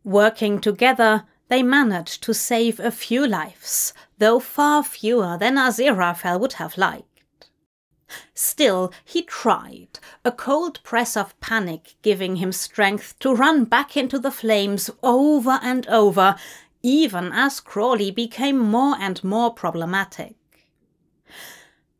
Working 0.04 0.60
together, 0.60 1.24
they 1.48 1.62
managed 1.62 2.22
to 2.24 2.34
save 2.34 2.78
a 2.78 2.90
few 2.90 3.26
lives, 3.26 3.94
though 4.18 4.38
far 4.38 4.84
fewer 4.84 5.38
than 5.38 5.56
Aziraphale 5.56 6.38
would 6.38 6.54
have 6.54 6.76
liked. 6.76 7.48
Still, 8.34 8.92
he 9.02 9.22
tried, 9.22 9.98
a 10.22 10.30
cold 10.30 10.80
press 10.82 11.16
of 11.16 11.38
panic 11.40 11.94
giving 12.02 12.36
him 12.36 12.52
strength 12.52 13.18
to 13.20 13.34
run 13.34 13.64
back 13.64 13.96
into 13.96 14.18
the 14.18 14.30
flames 14.30 14.90
over 15.02 15.58
and 15.62 15.86
over, 15.88 16.36
even 16.82 17.32
as 17.32 17.60
Crawley 17.60 18.10
became 18.10 18.58
more 18.58 18.96
and 19.00 19.24
more 19.24 19.54
problematic. 19.54 20.36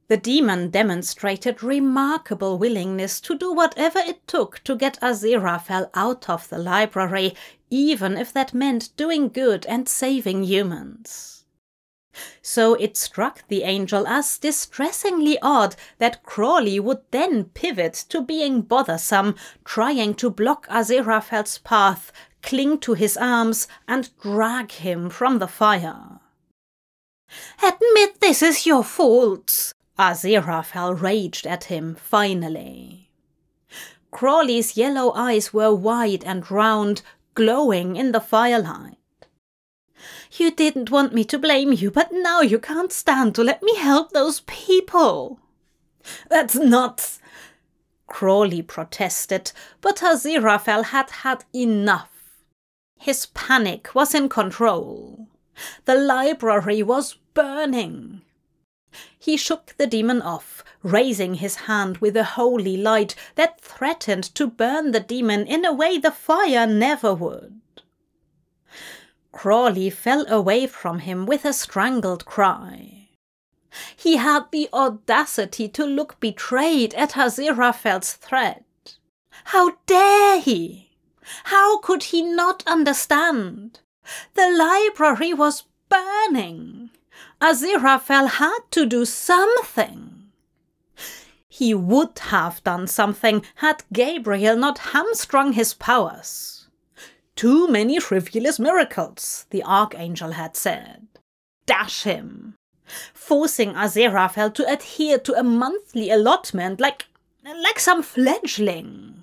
The 0.09 0.19
demon 0.19 0.69
demonstrated 0.69 1.63
remarkable 1.63 2.59
willingness 2.59 3.21
to 3.23 3.39
do 3.39 3.53
whatever 3.55 3.99
it 3.99 4.29
took 4.29 4.63
to 4.65 4.77
get 4.77 5.01
Aziraphale 5.01 5.89
out 5.95 6.29
of 6.29 6.47
the 6.51 6.59
library, 6.59 7.35
even 7.75 8.17
if 8.17 8.33
that 8.33 8.55
meant 8.55 8.97
doing 8.97 9.29
good 9.29 9.67
and 9.67 9.89
saving 9.89 10.45
humans. 10.45 11.45
So 12.41 12.75
it 12.75 12.97
struck 12.97 13.43
the 13.49 13.65
angel 13.65 14.07
as 14.07 14.39
distressingly 14.39 15.41
odd 15.43 15.75
that 15.99 16.23
Crawley 16.23 16.79
would 16.79 17.01
then 17.11 17.47
pivot 17.47 17.95
to 18.11 18.23
being 18.23 18.63
bothersome, 18.63 19.35
trying 19.65 20.15
to 20.15 20.31
block 20.31 20.69
Aziraphale's 20.69 21.59
path, 21.59 22.13
cling 22.43 22.79
to 22.79 22.95
his 22.95 23.17
arms, 23.17 23.67
and 23.89 24.17
drag 24.21 24.71
him 24.71 25.11
from 25.11 25.41
the 25.41 25.49
fire. 25.49 26.21
Admit 27.61 28.21
this 28.21 28.41
is 28.41 28.67
your 28.67 28.85
fault, 28.85 29.73
Aziraphale 29.99 31.01
raged 31.01 31.45
at 31.45 31.65
him 31.65 31.97
finally. 31.97 33.11
Crawley's 34.13 34.77
yellow 34.77 35.11
eyes 35.11 35.53
were 35.53 35.75
wide 35.75 36.23
and 36.23 36.49
round, 36.49 37.03
glowing 37.35 37.97
in 37.97 38.13
the 38.13 38.21
firelight. 38.21 38.99
You 40.33 40.51
didn't 40.51 40.91
want 40.91 41.15
me 41.15 41.25
to 41.25 41.39
blame 41.39 41.73
you, 41.73 41.91
but 41.91 42.13
now 42.13 42.41
you 42.41 42.59
can't 42.59 42.93
stand 42.93 43.35
to 43.35 43.45
let 43.45 43.63
me 43.63 43.77
help 43.77 44.13
those 44.13 44.41
people. 44.41 45.41
That's 46.29 46.55
not. 46.55 47.19
Crawley 48.07 48.63
protested, 48.63 49.53
but 49.81 49.97
Aziraphale 49.97 50.87
had 50.87 51.11
had 51.11 51.45
enough. 51.55 52.11
His 52.99 53.27
panic 53.27 53.95
was 53.95 54.15
in 54.15 54.29
control. 54.29 55.29
The 55.85 55.95
library 55.95 56.83
was 56.83 57.17
burning. 57.35 58.23
He 59.19 59.37
shook 59.37 59.75
the 59.77 59.87
demon 59.87 60.23
off, 60.23 60.65
raising 60.83 61.35
his 61.35 61.57
hand 61.67 61.99
with 61.99 62.17
a 62.17 62.25
holy 62.25 62.77
light 62.77 63.15
that 63.35 63.61
threatened 63.61 64.25
to 64.35 64.47
burn 64.47 64.93
the 64.93 65.01
demon 65.01 65.47
in 65.47 65.65
a 65.65 65.73
way 65.73 65.99
the 65.99 66.11
fire 66.11 66.67
never 66.67 67.15
would. 67.15 67.61
Crawley 69.33 69.91
fell 69.91 70.27
away 70.29 70.67
from 70.67 71.01
him 71.01 71.27
with 71.27 71.45
a 71.45 71.53
strangled 71.53 72.25
cry. 72.25 73.09
He 73.97 74.17
had 74.17 74.45
the 74.53 74.69
audacity 74.73 75.69
to 75.71 75.85
look 75.85 76.21
betrayed 76.21 76.95
at 76.95 77.17
Aziraphale's 77.17 78.13
threat. 78.13 78.65
How 79.47 79.77
dare 79.87 80.41
he? 80.41 80.91
How 81.45 81.79
could 81.79 82.05
he 82.05 82.23
not 82.23 82.63
understand? 82.67 83.81
The 84.35 84.49
library 84.51 85.33
was 85.33 85.65
burning. 85.89 86.84
Aziraphale 87.41 88.29
had 88.29 88.61
to 88.71 88.87
do 88.87 89.05
something. 89.05 90.31
He 91.49 91.73
would 91.75 92.19
have 92.19 92.65
done 92.65 92.87
something 92.87 93.45
had 93.57 93.85
Gabriel 93.93 94.57
not 94.57 94.79
hamstrung 94.79 95.53
his 95.53 95.75
powers. 95.75 96.69
Too 97.37 97.69
many 97.69 98.01
frivolous 98.01 98.59
miracles, 98.59 99.47
the 99.51 99.63
archangel 99.63 100.33
had 100.33 100.57
said. 100.57 101.07
Dash 101.67 102.03
him! 102.03 102.55
Forcing 103.13 103.75
Aziraphale 103.75 104.53
to 104.55 104.71
adhere 104.71 105.19
to 105.19 105.33
a 105.35 105.43
monthly 105.43 106.11
allotment 106.11 106.81
like, 106.81 107.07
like 107.45 107.79
some 107.79 108.03
fledgling. 108.03 109.23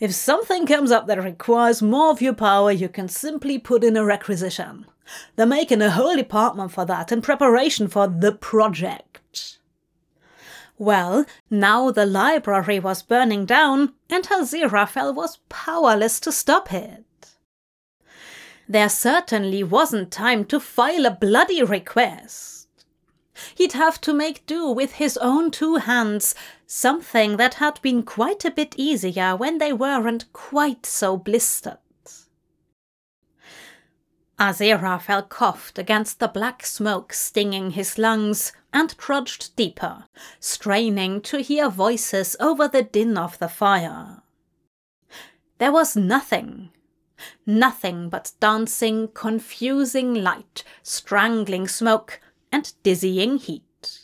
If 0.00 0.12
something 0.12 0.66
comes 0.66 0.90
up 0.90 1.06
that 1.06 1.22
requires 1.22 1.80
more 1.80 2.10
of 2.10 2.20
your 2.20 2.34
power, 2.34 2.72
you 2.72 2.88
can 2.88 3.08
simply 3.08 3.58
put 3.58 3.84
in 3.84 3.96
a 3.96 4.04
requisition. 4.04 4.86
They're 5.36 5.46
making 5.46 5.82
a 5.82 5.90
whole 5.90 6.16
department 6.16 6.72
for 6.72 6.84
that 6.84 7.12
in 7.12 7.22
preparation 7.22 7.88
for 7.88 8.06
the 8.06 8.32
project. 8.32 9.58
Well, 10.78 11.26
now 11.50 11.90
the 11.90 12.06
library 12.06 12.80
was 12.80 13.02
burning 13.02 13.46
down, 13.46 13.94
and 14.10 14.24
Aziraphale 14.24 15.14
was 15.14 15.38
powerless 15.48 16.18
to 16.20 16.32
stop 16.32 16.72
it. 16.72 17.04
There 18.68 18.88
certainly 18.88 19.62
wasn't 19.62 20.10
time 20.10 20.44
to 20.46 20.58
file 20.58 21.06
a 21.06 21.10
bloody 21.10 21.62
request. 21.62 22.68
He'd 23.54 23.72
have 23.72 24.00
to 24.02 24.14
make 24.14 24.46
do 24.46 24.70
with 24.70 24.92
his 24.94 25.16
own 25.18 25.50
two 25.50 25.76
hands, 25.76 26.34
something 26.66 27.36
that 27.36 27.54
had 27.54 27.80
been 27.82 28.02
quite 28.02 28.44
a 28.44 28.50
bit 28.50 28.74
easier 28.78 29.36
when 29.36 29.58
they 29.58 29.72
weren't 29.72 30.32
quite 30.32 30.86
so 30.86 31.16
blistered. 31.16 31.81
Aziraphale 34.42 35.28
coughed 35.28 35.78
against 35.78 36.18
the 36.18 36.26
black 36.26 36.66
smoke 36.66 37.12
stinging 37.12 37.70
his 37.70 37.96
lungs 37.96 38.52
and 38.72 38.98
trudged 38.98 39.54
deeper, 39.54 40.06
straining 40.40 41.20
to 41.20 41.38
hear 41.38 41.68
voices 41.68 42.34
over 42.40 42.66
the 42.66 42.82
din 42.82 43.16
of 43.16 43.38
the 43.38 43.46
fire. 43.46 44.22
There 45.58 45.70
was 45.70 45.94
nothing. 45.94 46.70
Nothing 47.46 48.08
but 48.08 48.32
dancing, 48.40 49.06
confusing 49.14 50.12
light, 50.12 50.64
strangling 50.82 51.68
smoke, 51.68 52.20
and 52.50 52.72
dizzying 52.82 53.38
heat. 53.38 54.00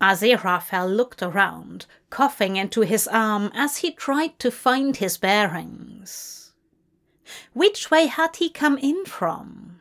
Aziraphale 0.00 0.96
looked 0.96 1.22
around, 1.22 1.84
coughing 2.08 2.56
into 2.56 2.80
his 2.80 3.06
arm 3.06 3.50
as 3.52 3.76
he 3.76 3.90
tried 3.90 4.38
to 4.38 4.50
find 4.50 4.96
his 4.96 5.18
bearings. 5.18 6.37
Which 7.52 7.90
way 7.90 8.06
had 8.06 8.36
he 8.36 8.50
come 8.50 8.78
in 8.78 9.04
from? 9.04 9.80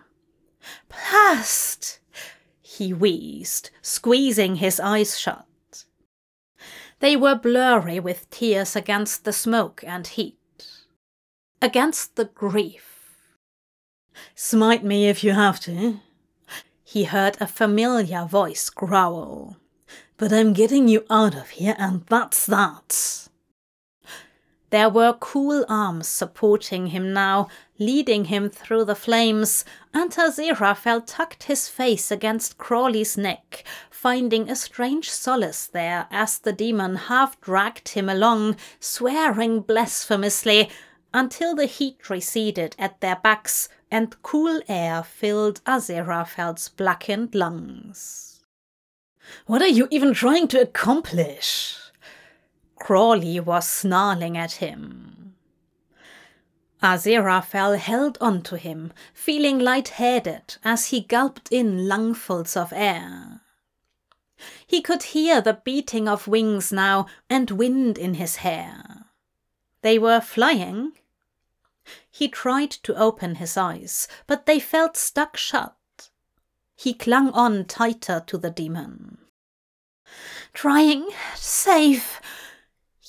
Past! 0.90 2.00
he 2.62 2.94
wheezed, 2.94 3.70
squeezing 3.82 4.58
his 4.58 4.80
eyes 4.80 5.18
shut. 5.20 5.46
They 7.00 7.16
were 7.16 7.36
blurry 7.36 8.00
with 8.00 8.30
tears 8.30 8.76
against 8.76 9.24
the 9.24 9.34
smoke 9.34 9.84
and 9.86 10.06
heat, 10.06 10.38
against 11.62 12.16
the 12.16 12.26
grief. 12.26 13.16
Smite 14.36 14.84
me 14.84 15.08
if 15.08 15.24
you 15.24 15.34
have 15.34 15.60
to, 15.62 16.00
he 16.84 17.04
heard 17.04 17.38
a 17.40 17.48
familiar 17.48 18.26
voice 18.26 18.70
growl. 18.70 19.58
But 20.18 20.34
I'm 20.34 20.54
getting 20.54 20.88
you 20.88 21.06
out 21.10 21.36
of 21.36 21.50
here, 21.50 21.76
and 21.78 22.06
that's 22.08 22.46
that. 22.48 23.27
There 24.70 24.90
were 24.90 25.14
cool 25.14 25.66
arms 25.70 26.10
supporting 26.10 26.88
him 26.88 27.14
now, 27.14 27.48
leading 27.80 28.26
him 28.26 28.50
through 28.50 28.84
the 28.84 28.96
flames, 28.96 29.64
and 29.94 30.12
Aziraphale 30.12 31.04
tucked 31.06 31.44
his 31.44 31.70
face 31.70 32.12
against 32.12 32.58
Crawley's 32.58 33.18
neck, 33.18 33.64
finding 33.90 34.50
a 34.50 34.58
strange 34.58 35.10
solace 35.10 35.68
there 35.68 36.08
as 36.12 36.40
the 36.40 36.52
demon 36.52 36.98
half 36.98 37.40
dragged 37.40 37.90
him 37.90 38.10
along, 38.10 38.58
swearing 38.82 39.62
blasphemously, 39.62 40.70
until 41.14 41.56
the 41.56 41.66
heat 41.66 42.10
receded 42.10 42.76
at 42.78 43.00
their 43.00 43.16
backs 43.16 43.70
and 43.90 44.22
cool 44.22 44.62
air 44.68 45.02
filled 45.02 45.64
Aziraphale's 45.64 46.68
blackened 46.68 47.34
lungs. 47.34 48.44
What 49.46 49.62
are 49.62 49.68
you 49.68 49.88
even 49.92 50.14
trying 50.14 50.50
to 50.50 50.62
accomplish? 50.62 51.78
Crawley 52.80 53.40
was 53.40 53.68
snarling 53.68 54.38
at 54.38 54.54
him. 54.54 55.36
Aziraphale 56.82 57.78
held 57.78 58.18
on 58.22 58.44
to 58.44 58.58
him, 58.58 58.94
feeling 59.14 59.58
light-headed 59.58 60.58
as 60.64 60.88
he 60.88 61.02
gulped 61.02 61.52
in 61.52 61.88
lungfuls 61.88 62.56
of 62.56 62.72
air. 62.72 63.42
He 64.68 64.82
could 64.82 65.02
hear 65.04 65.42
the 65.42 65.60
beating 65.66 66.08
of 66.08 66.28
wings 66.28 66.72
now 66.72 67.08
and 67.30 67.50
wind 67.50 67.98
in 67.98 68.14
his 68.14 68.38
hair. 68.38 69.06
They 69.82 69.98
were 69.98 70.22
flying. 70.22 70.92
He 72.12 72.28
tried 72.28 72.72
to 72.72 72.96
open 72.96 73.36
his 73.36 73.58
eyes, 73.58 74.08
but 74.28 74.46
they 74.46 74.60
felt 74.60 74.96
stuck 74.96 75.36
shut. 75.36 75.76
He 76.76 76.94
clung 76.94 77.32
on 77.32 77.66
tighter 77.66 78.24
to 78.28 78.38
the 78.38 78.52
demon. 78.52 79.18
Trying 80.54 81.10
save, 81.36 82.22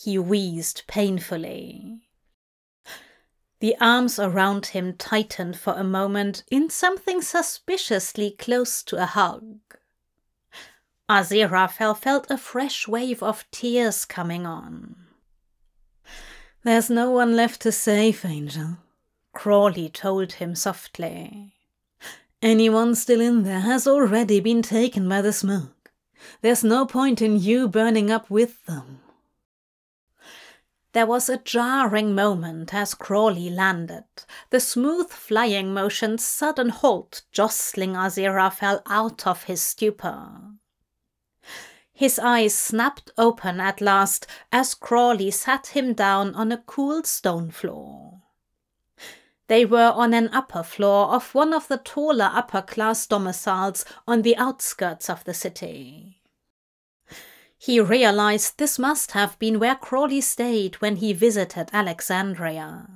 he 0.04 0.18
wheezed 0.18 0.82
painfully. 0.87 2.02
The 3.61 3.74
arms 3.80 4.20
around 4.20 4.66
him 4.66 4.92
tightened 4.96 5.58
for 5.58 5.72
a 5.74 5.82
moment 5.82 6.44
in 6.50 6.70
something 6.70 7.20
suspiciously 7.20 8.30
close 8.30 8.84
to 8.84 9.02
a 9.02 9.06
hug. 9.06 9.58
Aziraphale 11.11 11.96
felt 11.96 12.30
a 12.30 12.38
fresh 12.38 12.87
wave 12.87 13.22
of 13.22 13.44
tears 13.50 14.04
coming 14.04 14.46
on. 14.46 14.94
There's 16.62 16.90
no 16.90 17.11
one 17.11 17.34
left 17.34 17.62
to 17.62 17.72
save, 17.72 18.24
Angel, 18.24 18.76
Crawley 19.32 19.88
told 19.88 20.34
him 20.34 20.54
softly. 20.54 21.54
Anyone 22.40 22.94
still 22.94 23.20
in 23.20 23.42
there 23.42 23.61
has 23.61 23.88
already 23.88 24.38
been 24.38 24.62
taken 24.62 25.08
by 25.08 25.22
the 25.22 25.32
smoke. 25.32 25.90
There's 26.40 26.62
no 26.62 26.87
point 26.87 27.20
in 27.20 27.40
you 27.40 27.66
burning 27.66 28.12
up 28.12 28.30
with 28.30 28.64
them. 28.66 29.00
There 30.98 31.06
was 31.06 31.28
a 31.28 31.38
jarring 31.38 32.12
moment 32.12 32.74
as 32.74 32.92
Crawley 32.92 33.50
landed, 33.50 34.02
the 34.50 34.58
smooth 34.58 35.08
flying 35.11 35.72
motion's 35.72 36.24
sudden 36.24 36.70
halt 36.70 37.22
jostling 37.30 37.92
Aziraphale 37.92 38.82
out 38.84 39.24
of 39.24 39.44
his 39.44 39.62
stupor. 39.62 40.56
His 41.92 42.18
eyes 42.18 42.56
snapped 42.56 43.12
open 43.16 43.61
at 43.61 43.80
last 43.80 44.26
as 44.50 44.74
Crawley 44.74 45.30
sat 45.30 45.68
him 45.68 45.92
down 45.92 46.34
on 46.34 46.50
a 46.50 46.64
cool 46.66 47.04
stone 47.04 47.52
floor. 47.52 48.22
They 49.46 49.64
were 49.64 49.92
on 49.94 50.12
an 50.12 50.28
upper 50.32 50.64
floor 50.64 51.14
of 51.14 51.32
one 51.32 51.52
of 51.52 51.68
the 51.68 51.78
taller 51.78 52.28
upper 52.34 52.62
class 52.62 53.06
domiciles 53.06 53.84
on 54.08 54.22
the 54.22 54.37
outskirts 54.37 55.08
of 55.08 55.22
the 55.22 55.34
city. 55.34 56.17
He 57.58 57.80
realized 57.80 58.56
this 58.56 58.78
must 58.78 59.12
have 59.12 59.38
been 59.38 59.58
where 59.58 59.74
Crawley 59.74 60.20
stayed 60.20 60.76
when 60.76 60.96
he 60.96 61.12
visited 61.12 61.70
Alexandria. 61.72 62.88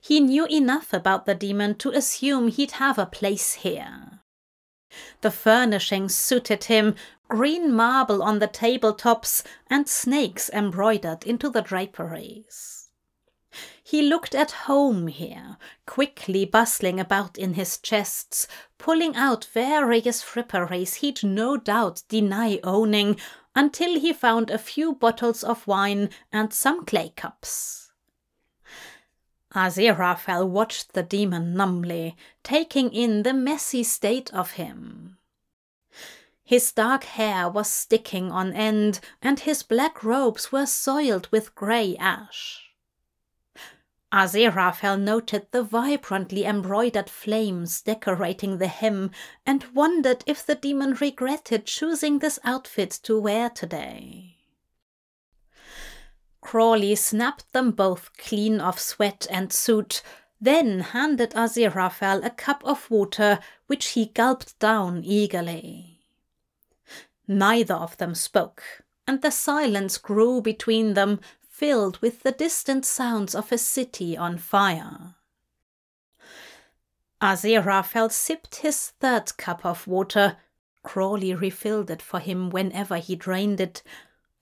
He 0.00 0.20
knew 0.20 0.46
enough 0.46 0.92
about 0.92 1.26
the 1.26 1.34
demon 1.34 1.76
to 1.76 1.90
assume 1.90 2.48
he'd 2.48 2.72
have 2.72 2.98
a 2.98 3.06
place 3.06 3.54
here. 3.54 4.20
The 5.20 5.30
furnishings 5.30 6.14
suited 6.14 6.64
him 6.64 6.94
green 7.28 7.72
marble 7.72 8.22
on 8.22 8.38
the 8.38 8.48
tabletops 8.48 9.42
and 9.68 9.88
snakes 9.88 10.50
embroidered 10.50 11.24
into 11.24 11.50
the 11.50 11.62
draperies. 11.62 12.83
He 13.94 14.02
looked 14.02 14.34
at 14.34 14.66
home 14.66 15.06
here, 15.06 15.56
quickly 15.86 16.44
bustling 16.44 16.98
about 16.98 17.38
in 17.38 17.54
his 17.54 17.78
chests, 17.78 18.48
pulling 18.76 19.14
out 19.14 19.44
various 19.44 20.20
fripperies 20.20 20.94
he'd 20.94 21.22
no 21.22 21.56
doubt 21.56 22.02
deny 22.08 22.58
owning, 22.64 23.20
until 23.54 24.00
he 24.00 24.12
found 24.12 24.50
a 24.50 24.58
few 24.58 24.96
bottles 24.96 25.44
of 25.44 25.64
wine 25.68 26.10
and 26.32 26.52
some 26.52 26.84
clay 26.84 27.12
cups. 27.14 27.92
Aziraphale 29.54 30.48
watched 30.48 30.94
the 30.94 31.04
demon 31.04 31.54
numbly, 31.54 32.16
taking 32.42 32.92
in 32.92 33.22
the 33.22 33.32
messy 33.32 33.84
state 33.84 34.34
of 34.34 34.54
him. 34.58 35.18
His 36.42 36.72
dark 36.72 37.04
hair 37.04 37.48
was 37.48 37.70
sticking 37.70 38.32
on 38.32 38.54
end, 38.54 38.98
and 39.22 39.38
his 39.38 39.62
black 39.62 40.02
robes 40.02 40.50
were 40.50 40.66
soiled 40.66 41.28
with 41.30 41.54
grey 41.54 41.96
ash. 41.96 42.63
Aziraphale 44.14 45.00
noted 45.00 45.48
the 45.50 45.64
vibrantly 45.64 46.44
embroidered 46.44 47.10
flames 47.10 47.82
decorating 47.82 48.58
the 48.58 48.68
hem 48.68 49.10
and 49.44 49.64
wondered 49.74 50.22
if 50.24 50.46
the 50.46 50.54
demon 50.54 50.94
regretted 50.94 51.66
choosing 51.66 52.20
this 52.20 52.38
outfit 52.44 52.92
to 53.02 53.18
wear 53.18 53.50
today. 53.50 54.36
Crawley 56.40 56.94
snapped 56.94 57.52
them 57.52 57.72
both 57.72 58.16
clean 58.16 58.60
of 58.60 58.78
sweat 58.78 59.26
and 59.30 59.52
soot, 59.52 60.00
then 60.40 60.78
handed 60.78 61.30
Aziraphale 61.30 62.24
a 62.24 62.30
cup 62.30 62.62
of 62.64 62.88
water, 62.88 63.40
which 63.66 63.86
he 63.88 64.06
gulped 64.06 64.56
down 64.60 65.02
eagerly. 65.02 66.04
Neither 67.26 67.74
of 67.74 67.96
them 67.96 68.14
spoke, 68.14 68.62
and 69.08 69.22
the 69.22 69.32
silence 69.32 69.98
grew 69.98 70.40
between 70.40 70.94
them, 70.94 71.18
filled 71.54 71.96
with 71.98 72.24
the 72.24 72.32
distant 72.32 72.84
sounds 72.84 73.32
of 73.32 73.52
a 73.52 73.56
city 73.56 74.16
on 74.16 74.36
fire. 74.36 75.14
Aziraphale 77.22 78.10
sipped 78.10 78.56
his 78.56 78.90
third 78.98 79.36
cup 79.36 79.64
of 79.64 79.86
water, 79.86 80.36
Crawley 80.82 81.32
refilled 81.32 81.92
it 81.92 82.02
for 82.02 82.18
him 82.18 82.50
whenever 82.50 82.96
he 82.96 83.14
drained 83.14 83.60
it, 83.60 83.84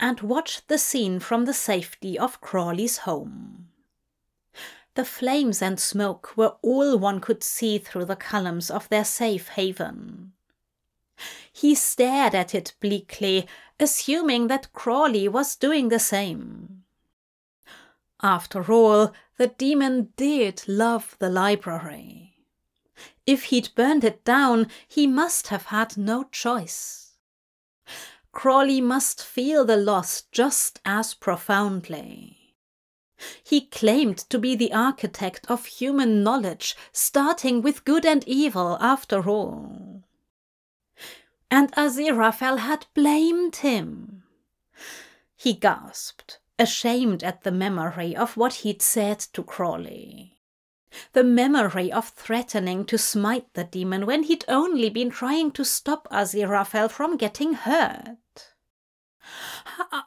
and 0.01 0.23
watched 0.23 0.69
the 0.69 0.79
scene 0.79 1.21
from 1.21 1.45
the 1.45 1.53
safety 1.53 2.19
of 2.19 2.41
Crawley's 2.41 2.99
home. 2.99 3.69
The 4.95 5.05
flames 5.05 5.61
and 5.61 5.79
smoke 5.79 6.33
were 6.35 6.57
all 6.63 6.97
one 6.97 7.21
could 7.21 7.45
see 7.45 7.77
through 7.77 8.07
the 8.07 8.17
columns 8.17 8.71
of 8.71 8.89
their 8.89 9.05
safe 9.05 9.49
haven. 9.49 10.33
He 11.53 11.75
stared 11.75 12.35
at 12.35 12.55
it 12.55 12.73
bleakly, 12.81 13.47
assuming 13.79 14.47
that 14.47 14.73
Crawley 14.73 15.29
was 15.29 15.57
doing 15.57 15.91
the 15.91 15.99
same. 15.99 16.82
After 18.23 18.73
all, 18.73 19.13
the 19.37 19.49
demon 19.49 20.13
did 20.17 20.63
love 20.69 21.17
the 21.19 21.29
library. 21.29 22.47
If 23.27 23.45
he'd 23.45 23.75
burned 23.75 24.05
it 24.05 24.25
down, 24.25 24.69
he 24.87 25.07
must 25.07 25.49
have 25.49 25.67
had 25.67 25.97
no 25.97 26.25
choice. 26.25 27.17
Crawley 28.31 28.81
must 28.81 29.25
feel 29.25 29.65
the 29.65 29.77
loss 29.77 30.23
just 30.31 30.81
as 30.85 31.15
profoundly. 31.15 32.57
He 33.45 33.67
claimed 33.67 34.19
to 34.31 34.39
be 34.39 34.57
the 34.57 34.73
architect 34.73 35.47
of 35.49 35.67
human 35.67 36.23
knowledge, 36.23 36.77
starting 36.93 37.63
with 37.63 37.85
good 37.85 38.07
and 38.07 38.27
evil 38.27 38.79
after 38.81 39.29
all. 39.29 40.05
And 41.51 41.71
Aziraphale 41.73 42.59
had 42.59 42.87
blamed 42.95 43.57
him. 43.57 44.25
He 45.37 45.53
gasped 45.53 46.39
ashamed 46.59 47.23
at 47.25 47.43
the 47.43 47.53
memory 47.53 48.15
of 48.15 48.37
what 48.37 48.55
he'd 48.55 48.83
said 48.83 49.19
to 49.19 49.43
Crawley. 49.43 50.39
The 51.13 51.25
memory 51.25 51.91
of 51.91 52.11
threatening 52.11 52.85
to 52.87 52.99
smite 52.99 53.55
the 53.55 53.65
demon 53.65 54.05
when 54.05 54.25
he'd 54.25 54.45
only 54.47 54.91
been 54.91 55.11
trying 55.11 55.51
to 55.53 55.65
stop 55.65 56.07
Aziraphale 56.11 56.91
from 56.91 57.17
getting 57.17 57.55
hurt. 57.55 58.53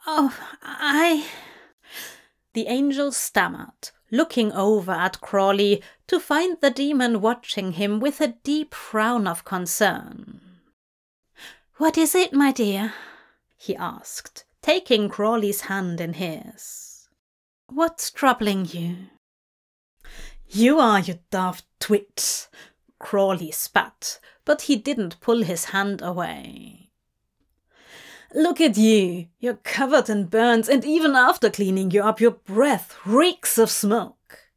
Oh, 0.06 0.36
I. 0.62 1.26
The 2.52 2.68
angel 2.68 3.12
stammered, 3.12 3.90
looking 4.10 4.52
over 4.52 4.92
at 4.92 5.20
Crawley 5.20 5.82
to 6.06 6.20
find 6.20 6.56
the 6.60 6.70
demon 6.70 7.20
watching 7.20 7.72
him 7.72 8.00
with 8.00 8.20
a 8.20 8.28
deep 8.44 8.74
frown 8.74 9.26
of 9.26 9.44
concern. 9.44 10.40
What 11.78 11.98
is 11.98 12.14
it, 12.14 12.32
my 12.32 12.52
dear? 12.52 12.94
he 13.58 13.76
asked, 13.76 14.45
taking 14.66 15.08
Crawley's 15.08 15.60
hand 15.62 16.00
in 16.00 16.14
his. 16.14 17.08
What's 17.68 18.10
troubling 18.10 18.66
you? 18.66 18.96
You 20.48 20.80
are, 20.80 20.98
you 20.98 21.20
daft 21.30 21.64
twit, 21.78 22.48
Crawley 22.98 23.52
spat, 23.52 24.18
but 24.44 24.62
he 24.62 24.74
didn't 24.74 25.20
pull 25.20 25.44
his 25.44 25.66
hand 25.66 26.02
away. 26.02 26.90
Look 28.34 28.60
at 28.60 28.76
you. 28.76 29.28
You're 29.38 29.60
covered 29.62 30.10
in 30.10 30.26
burns, 30.26 30.68
and 30.68 30.84
even 30.84 31.14
after 31.14 31.48
cleaning 31.48 31.92
you 31.92 32.02
up, 32.02 32.20
your 32.20 32.32
breath 32.32 32.96
reeks 33.04 33.58
of 33.58 33.70
smoke. 33.70 34.50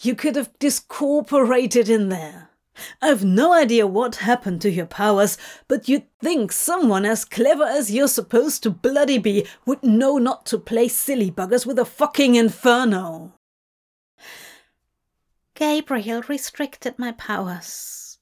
You 0.00 0.16
could 0.16 0.34
have 0.34 0.50
discorporated 0.58 1.88
in 1.88 2.08
there. 2.08 2.43
I've 3.00 3.24
no 3.24 3.52
idea 3.52 3.86
what 3.86 4.16
happened 4.16 4.60
to 4.62 4.70
your 4.70 4.86
powers, 4.86 5.38
but 5.68 5.88
you'd 5.88 6.06
think 6.20 6.52
someone 6.52 7.04
as 7.04 7.24
clever 7.24 7.64
as 7.64 7.90
you're 7.90 8.08
supposed 8.08 8.62
to 8.62 8.70
bloody 8.70 9.18
be 9.18 9.46
would 9.64 9.82
know 9.82 10.18
not 10.18 10.46
to 10.46 10.58
play 10.58 10.88
silly 10.88 11.30
buggers 11.30 11.66
with 11.66 11.78
a 11.78 11.84
fucking 11.84 12.34
inferno. 12.34 13.34
Gabriel 15.54 16.22
restricted 16.28 16.98
my 16.98 17.12
powers, 17.12 18.18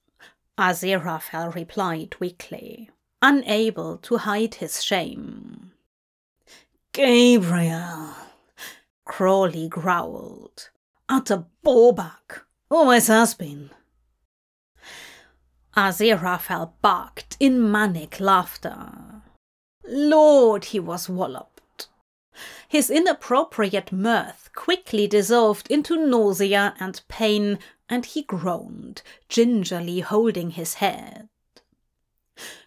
Aziraphale 0.59 1.55
replied 1.55 2.15
weakly 2.21 2.91
unable 3.23 3.97
to 3.99 4.19
hide 4.19 4.57
his 4.57 4.83
shame. 4.83 5.71
Gabriel, 6.93 8.11
Crawley 9.05 9.69
growled. 9.69 10.69
Utter 11.09 11.45
ballback. 11.65 12.43
Always 12.71 13.07
has 13.07 13.35
been. 13.35 13.71
Aziraphale 15.76 16.72
barked 16.82 17.37
in 17.40 17.70
manic 17.70 18.20
laughter. 18.20 19.22
Lord, 19.85 20.66
he 20.66 20.78
was 20.78 21.08
walloped. 21.08 21.88
His 22.68 22.90
inappropriate 22.90 23.92
mirth 23.92 24.50
quickly 24.54 25.06
dissolved 25.06 25.70
into 25.70 26.06
nausea 26.06 26.74
and 26.78 27.00
pain, 27.08 27.58
and 27.88 28.04
he 28.04 28.22
groaned, 28.22 29.02
gingerly 29.28 30.00
holding 30.00 30.50
his 30.50 30.74
head. 30.74 31.28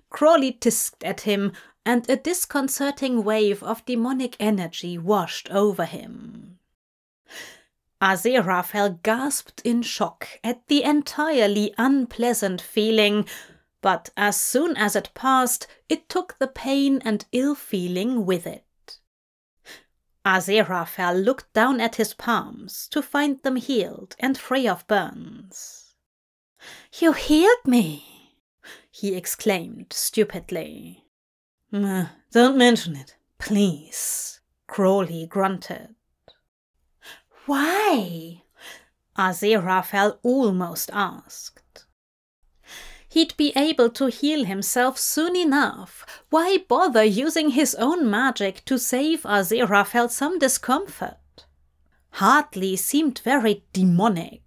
Crawley 0.09 0.53
tisked 0.53 1.03
at 1.03 1.21
him, 1.21 1.51
and 1.85 2.09
a 2.09 2.15
disconcerting 2.15 3.23
wave 3.23 3.61
of 3.61 3.85
demonic 3.85 4.35
energy 4.39 4.97
washed 4.97 5.49
over 5.51 5.85
him. 5.85 6.54
Aziraphale 8.05 9.01
gasped 9.01 9.61
in 9.65 9.81
shock 9.81 10.27
at 10.43 10.67
the 10.67 10.83
entirely 10.83 11.73
unpleasant 11.75 12.61
feeling, 12.61 13.27
but 13.81 14.11
as 14.15 14.39
soon 14.39 14.77
as 14.77 14.95
it 14.95 15.09
passed, 15.15 15.65
it 15.89 16.07
took 16.07 16.37
the 16.37 16.45
pain 16.47 17.01
and 17.03 17.25
ill 17.31 17.55
feeling 17.55 18.23
with 18.23 18.45
it. 18.45 18.99
Aziraphale 20.23 21.25
looked 21.25 21.51
down 21.53 21.81
at 21.81 21.95
his 21.95 22.13
palms 22.13 22.87
to 22.89 23.01
find 23.01 23.41
them 23.41 23.55
healed 23.55 24.15
and 24.19 24.37
free 24.37 24.67
of 24.67 24.85
burns. 24.85 25.95
You 26.99 27.13
healed 27.13 27.65
me, 27.65 28.35
he 28.91 29.15
exclaimed 29.15 29.91
stupidly. 29.93 31.05
Uh, 31.73 32.05
don't 32.31 32.55
mention 32.55 32.95
it, 32.95 33.15
please, 33.39 34.41
Crawley 34.67 35.25
grunted. 35.25 35.95
Why? 37.45 38.41
Aziraphale 39.17 40.17
almost 40.23 40.89
asked. 40.91 41.85
He'd 43.07 43.37
be 43.37 43.53
able 43.55 43.89
to 43.91 44.07
heal 44.07 44.43
himself 44.43 44.97
soon 44.97 45.37
enough. 45.37 46.05
Why 46.29 46.57
bother 46.67 47.03
using 47.03 47.51
his 47.51 47.73
own 47.75 48.09
magic 48.09 48.65
to 48.65 48.77
save 48.77 49.21
Aziraphale 49.21 50.11
some 50.11 50.37
discomfort? 50.37 51.45
Hardly 52.11 52.75
seemed 52.75 53.19
very 53.19 53.63
demonic. 53.71 54.41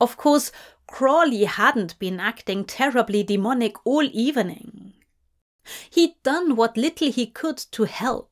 Of 0.00 0.16
course, 0.16 0.50
Crawley 0.88 1.44
hadn't 1.44 1.96
been 2.00 2.18
acting 2.18 2.64
terribly 2.64 3.22
demonic 3.22 3.76
all 3.86 4.08
evening. 4.12 4.94
He'd 5.90 6.20
done 6.24 6.56
what 6.56 6.76
little 6.76 7.12
he 7.12 7.26
could 7.26 7.58
to 7.70 7.84
help. 7.84 8.31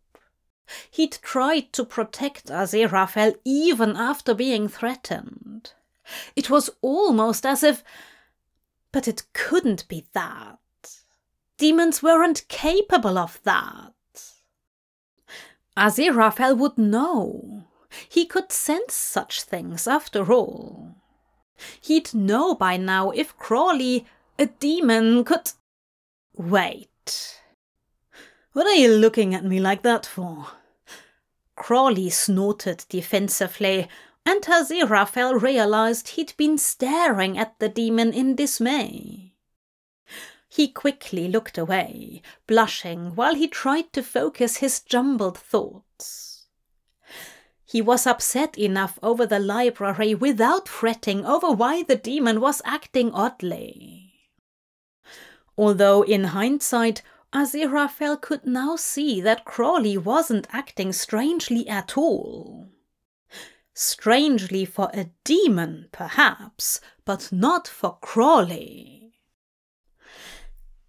He'd 0.90 1.18
tried 1.22 1.72
to 1.72 1.84
protect 1.84 2.46
Aziraphale 2.46 3.36
even 3.44 3.96
after 3.96 4.34
being 4.34 4.68
threatened. 4.68 5.72
It 6.36 6.50
was 6.50 6.70
almost 6.82 7.46
as 7.46 7.62
if. 7.62 7.84
But 8.92 9.06
it 9.06 9.24
couldn't 9.32 9.86
be 9.88 10.06
that. 10.12 10.58
Demons 11.58 12.02
weren't 12.02 12.48
capable 12.48 13.18
of 13.18 13.40
that. 13.44 13.92
Aziraphale 15.76 16.56
would 16.56 16.78
know. 16.78 17.64
He 18.08 18.24
could 18.26 18.52
sense 18.52 18.94
such 18.94 19.42
things 19.42 19.86
after 19.86 20.32
all. 20.32 20.94
He'd 21.80 22.14
know 22.14 22.54
by 22.54 22.76
now 22.76 23.10
if 23.10 23.36
Crawley, 23.36 24.06
a 24.38 24.46
demon, 24.46 25.24
could. 25.24 25.52
Wait. 26.34 27.40
What 28.52 28.66
are 28.66 28.74
you 28.74 28.92
looking 28.94 29.34
at 29.34 29.44
me 29.44 29.60
like 29.60 29.82
that 29.82 30.06
for? 30.06 30.48
Crawley 31.60 32.08
snorted 32.08 32.86
defensively, 32.88 33.86
and 34.24 34.40
Aziraphale 34.40 35.38
realized 35.42 36.08
he'd 36.08 36.32
been 36.38 36.56
staring 36.56 37.36
at 37.36 37.58
the 37.58 37.68
demon 37.68 38.14
in 38.14 38.34
dismay. 38.34 39.34
He 40.48 40.68
quickly 40.68 41.28
looked 41.28 41.58
away, 41.58 42.22
blushing 42.46 43.14
while 43.14 43.34
he 43.34 43.46
tried 43.46 43.92
to 43.92 44.02
focus 44.02 44.56
his 44.56 44.80
jumbled 44.80 45.36
thoughts. 45.36 46.46
He 47.66 47.82
was 47.82 48.06
upset 48.06 48.56
enough 48.58 48.98
over 49.02 49.26
the 49.26 49.38
library 49.38 50.14
without 50.14 50.66
fretting 50.66 51.26
over 51.26 51.50
why 51.50 51.82
the 51.82 51.94
demon 51.94 52.40
was 52.40 52.62
acting 52.64 53.12
oddly. 53.12 54.14
Although 55.58 56.04
in 56.04 56.24
hindsight, 56.24 57.02
Aziraphale 57.32 58.20
could 58.20 58.44
now 58.44 58.74
see 58.76 59.20
that 59.20 59.44
Crawley 59.44 59.96
wasn't 59.96 60.48
acting 60.50 60.92
strangely 60.92 61.68
at 61.68 61.96
all. 61.96 62.68
Strangely 63.72 64.64
for 64.64 64.90
a 64.92 65.10
demon, 65.22 65.88
perhaps, 65.92 66.80
but 67.04 67.30
not 67.30 67.68
for 67.68 67.98
Crawley. 68.00 69.12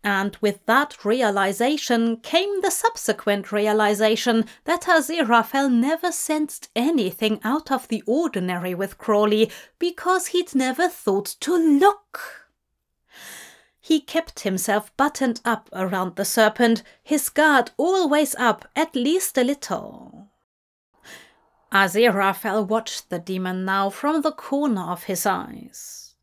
And 0.04 0.36
with 0.42 0.66
that 0.66 1.06
realization 1.06 2.18
came 2.18 2.62
the 2.62 2.72
subsequent 2.72 3.52
realization 3.52 4.46
that 4.66 4.84
Aziraphale 4.84 5.72
never 5.72 6.12
sensed 6.12 6.70
anything 6.76 7.40
out 7.44 7.72
of 7.72 7.88
the 7.88 8.02
ordinary 8.08 8.74
with 8.74 8.98
Crawley 8.98 9.52
because 9.78 10.28
he'd 10.28 10.56
never 10.56 10.90
thought 10.90 11.36
to 11.42 11.56
look. 11.56 12.41
He 13.82 14.00
kept 14.00 14.42
himself 14.42 14.96
buttoned 14.96 15.42
up 15.44 15.68
around 15.74 16.16
the 16.16 16.24
serpent, 16.24 16.84
his 17.04 17.30
guard 17.30 17.72
always 17.78 18.36
up 18.36 18.66
at 18.76 18.96
least 18.96 19.38
a 19.38 19.44
little. 19.44 20.28
Aziraphale 21.72 22.68
watched 22.68 23.10
the 23.10 23.18
demon 23.18 23.66
now 23.66 23.90
from 23.90 24.22
the 24.22 24.32
corner 24.32 24.92
of 24.92 25.04
his 25.04 25.26
eyes. 25.26 26.16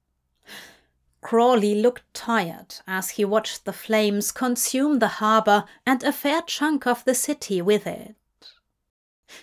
Crawley 1.21 1.75
looked 1.75 2.15
tired 2.15 2.77
as 2.87 3.11
he 3.11 3.25
watched 3.25 3.65
the 3.65 3.73
flames 3.73 4.31
consume 4.31 5.01
the 5.01 5.19
harbour 5.19 5.65
and 5.85 6.03
a 6.05 6.13
fair 6.13 6.43
chunk 6.43 6.87
of 6.87 7.05
the 7.05 7.15
city 7.15 7.61
with 7.61 7.87
it. 7.87 8.15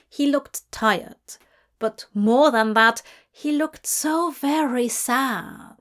He 0.09 0.27
looked 0.27 0.71
tired, 0.71 1.37
but 1.79 2.05
more 2.13 2.49
than 2.49 2.73
that, 2.75 3.01
he 3.29 3.51
looked 3.51 3.85
so 3.85 4.31
very 4.31 4.87
sad. 4.87 5.75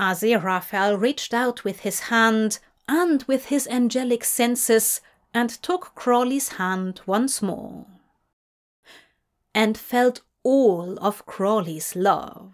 Aziraphale 0.00 0.98
reached 0.98 1.34
out 1.34 1.62
with 1.62 1.80
his 1.80 2.00
hand 2.00 2.58
and 2.88 3.22
with 3.24 3.46
his 3.46 3.68
angelic 3.68 4.24
senses 4.24 5.02
and 5.34 5.50
took 5.50 5.94
Crawley's 5.94 6.48
hand 6.54 7.02
once 7.06 7.42
more. 7.42 7.86
And 9.54 9.76
felt 9.76 10.22
all 10.42 10.98
of 11.00 11.26
Crawley's 11.26 11.94
love. 11.94 12.52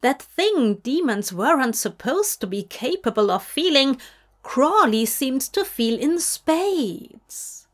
That 0.00 0.20
thing 0.20 0.74
demons 0.74 1.32
weren't 1.32 1.76
supposed 1.76 2.40
to 2.40 2.46
be 2.46 2.62
capable 2.64 3.30
of 3.30 3.42
feeling, 3.42 4.00
Crawley 4.42 5.06
seemed 5.06 5.40
to 5.40 5.64
feel 5.64 5.98
in 5.98 6.18
spades. 6.18 7.66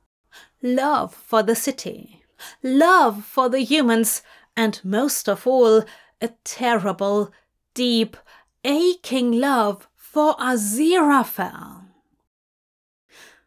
Love 0.63 1.15
for 1.15 1.43
the 1.43 1.57
city, 1.57 2.23
love 2.63 3.25
for 3.25 3.49
the 3.49 3.61
humans, 3.61 4.23
and 4.57 4.81
most 4.85 5.29
of 5.29 5.47
all, 5.47 5.85
a 6.21 6.29
terrible, 6.45 7.33
deep, 7.75 8.17
aching 8.65 9.33
love 9.33 9.89
for 9.97 10.35
Aziraphale. 10.37 11.85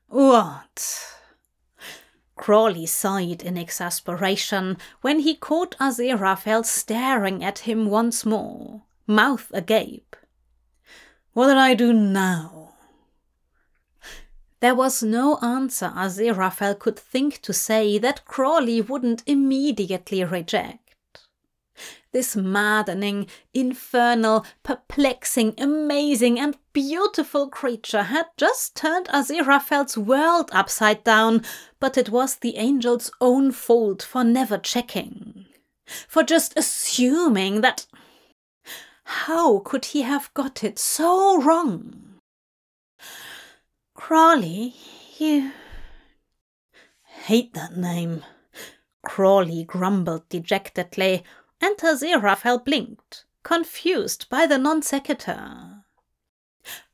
What? 0.08 1.16
Crawley 2.36 2.86
sighed 2.86 3.44
in 3.44 3.58
exasperation 3.58 4.78
when 5.02 5.20
he 5.20 5.36
caught 5.36 5.78
Aziraphale 5.80 6.66
staring 6.66 7.44
at 7.44 7.60
him 7.60 7.88
once 7.88 8.26
more, 8.26 8.84
mouth 9.08 9.52
agape. 9.54 10.16
What 11.34 11.48
did 11.48 11.58
I 11.58 11.74
do 11.74 11.92
now? 11.94 12.74
There 14.60 14.76
was 14.76 15.04
no 15.04 15.38
answer 15.38 15.92
Aziraphale 15.96 16.80
could 16.80 16.98
think 16.98 17.42
to 17.42 17.54
say 17.54 17.98
that 17.98 18.26
Crawley 18.26 18.82
wouldn't 18.82 19.24
immediately 19.26 20.24
reject. 20.24 20.85
This 22.16 22.34
maddening, 22.34 23.28
infernal, 23.54 24.46
perplexing, 24.64 25.54
amazing, 25.58 26.40
and 26.40 26.58
beautiful 26.72 27.50
creature 27.50 28.04
had 28.04 28.28
just 28.38 28.74
turned 28.74 29.10
Aziraphale's 29.10 29.98
world 29.98 30.50
upside 30.54 31.04
down, 31.04 31.44
but 31.78 31.98
it 31.98 32.10
was 32.10 32.38
the 32.38 32.56
angel's 32.56 33.12
own 33.20 33.52
fault 33.52 34.02
for 34.02 34.24
never 34.24 34.58
checking. 34.58 35.48
For 36.08 36.24
just 36.24 36.58
assuming 36.58 37.60
that. 37.60 37.86
How 39.04 39.60
could 39.60 39.84
he 39.84 40.04
have 40.04 40.34
got 40.34 40.64
it 40.64 40.80
so 40.80 41.42
wrong? 41.42 42.16
Crawley, 43.94 44.74
you. 45.18 45.52
Hate 47.26 47.54
that 47.56 47.76
name. 47.76 48.24
Crawley 49.06 49.66
grumbled 49.66 50.30
dejectedly, 50.30 51.26
and 51.62 51.78
Aziraphale 51.78 52.64
blinked, 52.64 53.26
confused 53.44 54.28
by 54.30 54.46
the 54.46 54.58
non 54.58 54.82
sequitur. 54.82 55.84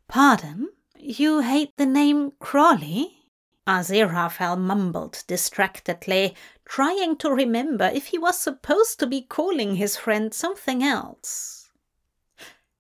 Pardon? 0.08 0.70
You 0.98 1.40
hate 1.40 1.76
the 1.78 1.86
name 1.86 2.34
Crawley? 2.40 3.18
Ah, 3.66 3.80
Aziraphale 3.80 4.60
mumbled 4.60 5.24
distractedly, 5.28 6.36
trying 6.66 7.16
to 7.18 7.32
remember 7.32 7.86
if 7.86 8.08
he 8.08 8.18
was 8.18 8.38
supposed 8.38 9.00
to 9.00 9.08
be 9.08 9.22
calling 9.22 9.76
his 9.76 9.98
friend 9.98 10.34
something 10.34 10.84
else. 10.84 11.70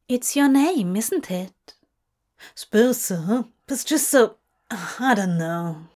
It's 0.09 0.35
your 0.35 0.49
name, 0.49 0.95
isn't 0.95 1.31
it? 1.31 1.75
Suppose 2.55 3.01
so, 3.01 3.49
it's 3.67 3.83
just 3.83 4.09
so. 4.09 4.37
I 4.69 5.13
don't 5.15 5.37
know. 5.37 5.87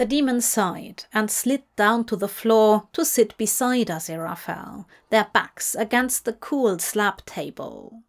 The 0.00 0.06
demon 0.06 0.40
sighed 0.40 1.04
and 1.12 1.30
slid 1.30 1.62
down 1.76 2.06
to 2.06 2.16
the 2.16 2.26
floor 2.26 2.88
to 2.94 3.04
sit 3.04 3.36
beside 3.36 3.88
Aziraphale, 3.88 4.86
their 5.10 5.26
backs 5.34 5.74
against 5.74 6.24
the 6.24 6.32
cool 6.32 6.78
slab 6.78 7.22
table. 7.26 8.04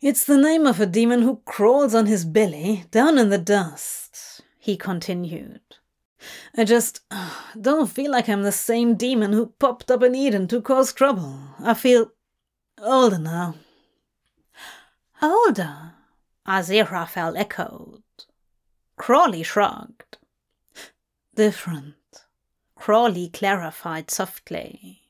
It's 0.00 0.24
the 0.24 0.38
name 0.38 0.66
of 0.66 0.80
a 0.80 0.86
demon 0.86 1.20
who 1.20 1.42
crawls 1.44 1.94
on 1.94 2.06
his 2.06 2.24
belly 2.24 2.86
down 2.90 3.18
in 3.18 3.28
the 3.28 3.36
dust, 3.36 4.40
he 4.58 4.74
continued. 4.74 5.60
I 6.56 6.64
just 6.64 7.02
don't 7.60 7.90
feel 7.90 8.10
like 8.10 8.30
I'm 8.30 8.42
the 8.42 8.52
same 8.52 8.94
demon 8.94 9.34
who 9.34 9.52
popped 9.58 9.90
up 9.90 10.02
in 10.02 10.14
Eden 10.14 10.48
to 10.48 10.62
cause 10.62 10.94
trouble. 10.94 11.40
I 11.60 11.74
feel 11.74 12.10
older 12.78 13.18
now. 13.18 13.56
Older? 15.20 15.92
Aziraphale 16.48 17.36
echoed. 17.36 18.02
Crawley 18.96 19.42
shrugged. 19.42 20.16
Different, 21.34 21.94
Crawley 22.76 23.30
clarified 23.30 24.10
softly. 24.10 25.08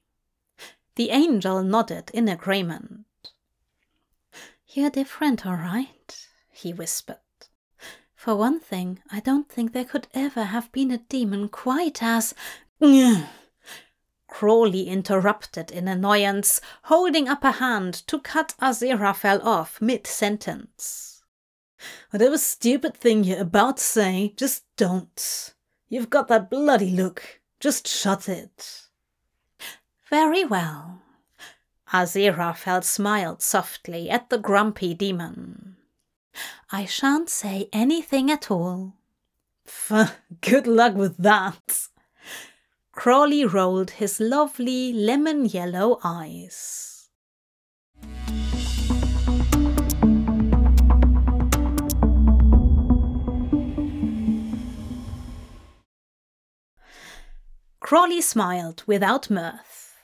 The 0.94 1.11
angel 1.11 1.64
nodded 1.64 2.11
in 2.14 2.28
agreement. 2.28 3.06
You're 4.68 4.90
different, 4.90 5.44
all 5.44 5.56
right, 5.56 6.28
he 6.48 6.72
whispered. 6.72 7.16
For 8.14 8.37
one 8.37 8.61
thing, 8.61 9.00
I 9.11 9.18
don't 9.18 9.48
think 9.48 9.72
there 9.72 9.85
could 9.85 10.06
ever 10.14 10.44
have 10.44 10.70
been 10.70 10.92
a 10.92 10.98
demon 10.98 11.48
quite 11.48 12.02
as. 12.04 12.35
Crawley 14.28 14.88
interrupted 14.88 15.72
in 15.72 15.88
annoyance, 15.88 16.61
holding 16.85 17.28
up 17.28 17.42
a 17.42 17.52
hand 17.52 17.94
to 18.06 18.20
cut 18.20 18.54
Aziraphale 18.62 19.44
off 19.44 19.80
mid 19.80 20.06
sentence. 20.06 21.24
Whatever 22.11 22.38
stupid 22.38 22.96
thing 22.96 23.24
you're 23.24 23.40
about 23.40 23.78
to 23.78 23.82
say, 23.82 24.35
just 24.37 24.64
don't. 24.76 25.52
You've 25.92 26.09
got 26.09 26.28
that 26.28 26.48
bloody 26.48 26.88
look. 26.88 27.42
Just 27.61 27.87
shut 27.87 28.26
it. 28.26 28.88
Very 30.09 30.42
well. 30.42 31.02
Aziraphale 31.92 32.83
smiled 32.83 33.42
softly 33.42 34.09
at 34.09 34.31
the 34.31 34.38
grumpy 34.38 34.94
demon. 34.94 35.76
I 36.70 36.87
shan't 36.87 37.28
say 37.28 37.68
anything 37.74 38.31
at 38.31 38.50
all. 38.50 38.94
Pff, 39.68 40.14
good 40.40 40.66
luck 40.66 40.94
with 40.94 41.18
that. 41.18 41.88
Crawley 42.92 43.44
rolled 43.44 43.90
his 43.90 44.18
lovely 44.18 44.94
lemon 44.94 45.44
yellow 45.44 46.00
eyes. 46.02 46.91
Crawley 57.92 58.22
smiled 58.22 58.83
without 58.87 59.28
mirth. 59.28 59.98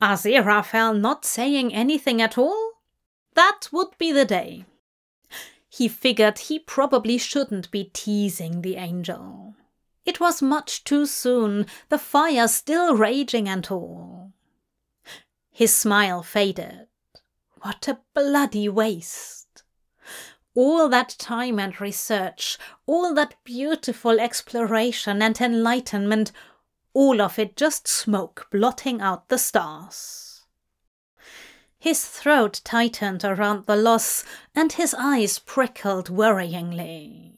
Aziraphale 0.00 0.98
not 0.98 1.24
saying 1.24 1.72
anything 1.72 2.20
at 2.20 2.36
all? 2.36 2.72
That 3.34 3.68
would 3.70 3.96
be 3.98 4.10
the 4.10 4.24
day. 4.24 4.64
He 5.68 5.86
figured 5.86 6.40
he 6.40 6.58
probably 6.58 7.18
shouldn't 7.18 7.70
be 7.70 7.92
teasing 7.94 8.62
the 8.62 8.74
angel. 8.74 9.54
It 10.04 10.18
was 10.18 10.42
much 10.42 10.82
too 10.82 11.06
soon, 11.06 11.66
the 11.88 11.98
fire 11.98 12.48
still 12.48 12.96
raging 12.96 13.48
and 13.48 13.64
all. 13.70 14.32
His 15.52 15.72
smile 15.72 16.24
faded. 16.24 16.88
What 17.60 17.86
a 17.86 18.00
bloody 18.12 18.68
waste! 18.68 19.62
All 20.56 20.88
that 20.88 21.14
time 21.16 21.60
and 21.60 21.80
research, 21.80 22.58
all 22.86 23.14
that 23.14 23.36
beautiful 23.44 24.18
exploration 24.18 25.22
and 25.22 25.40
enlightenment 25.40 26.32
all 26.94 27.20
of 27.20 27.38
it 27.38 27.56
just 27.56 27.88
smoke 27.88 28.46
blotting 28.50 29.00
out 29.00 29.28
the 29.28 29.38
stars. 29.38 30.44
His 31.78 32.04
throat 32.04 32.60
tightened 32.62 33.24
around 33.24 33.66
the 33.66 33.76
loss, 33.76 34.24
and 34.54 34.72
his 34.72 34.94
eyes 34.96 35.40
prickled 35.40 36.08
worryingly. 36.08 37.32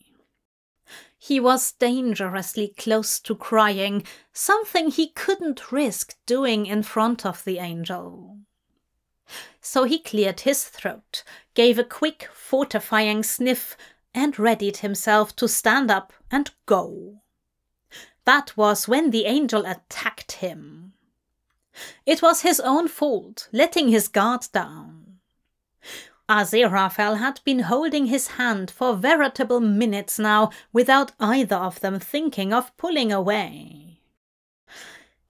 He 1.18 1.40
was 1.40 1.72
dangerously 1.72 2.74
close 2.76 3.18
to 3.20 3.34
crying, 3.34 4.04
something 4.34 4.90
he 4.90 5.08
couldn't 5.08 5.72
risk 5.72 6.16
doing 6.26 6.66
in 6.66 6.82
front 6.82 7.24
of 7.24 7.42
the 7.44 7.58
angel. 7.58 8.40
So 9.62 9.84
he 9.84 9.98
cleared 9.98 10.40
his 10.40 10.64
throat, 10.64 11.24
gave 11.54 11.78
a 11.78 11.84
quick, 11.84 12.28
fortifying 12.34 13.22
sniff, 13.22 13.78
and 14.14 14.38
readied 14.38 14.78
himself 14.78 15.34
to 15.36 15.48
stand 15.48 15.90
up 15.90 16.12
and 16.30 16.50
go. 16.66 17.22
That 18.25 18.57
was 18.57 18.89
when 18.89 19.11
the 19.11 19.27
angel 19.27 19.66
attacked 19.66 20.33
him. 20.33 20.93
It 22.07 22.22
was 22.22 22.43
his 22.43 22.61
own 22.61 22.89
fault, 22.89 23.49
letting 23.53 23.89
his 23.89 24.09
guard 24.09 24.47
down. 24.53 25.18
Aziraphale 26.29 27.18
had 27.18 27.41
been 27.45 27.61
holding 27.61 28.07
his 28.07 28.29
hand 28.39 28.70
for 28.70 28.97
veritable 28.97 29.61
minutes 29.61 30.18
now 30.18 30.51
without 30.72 31.12
either 31.20 31.57
of 31.57 31.81
them 31.81 32.01
thinking 32.01 32.53
of 32.53 32.75
pulling 32.79 33.12
away. 33.12 34.01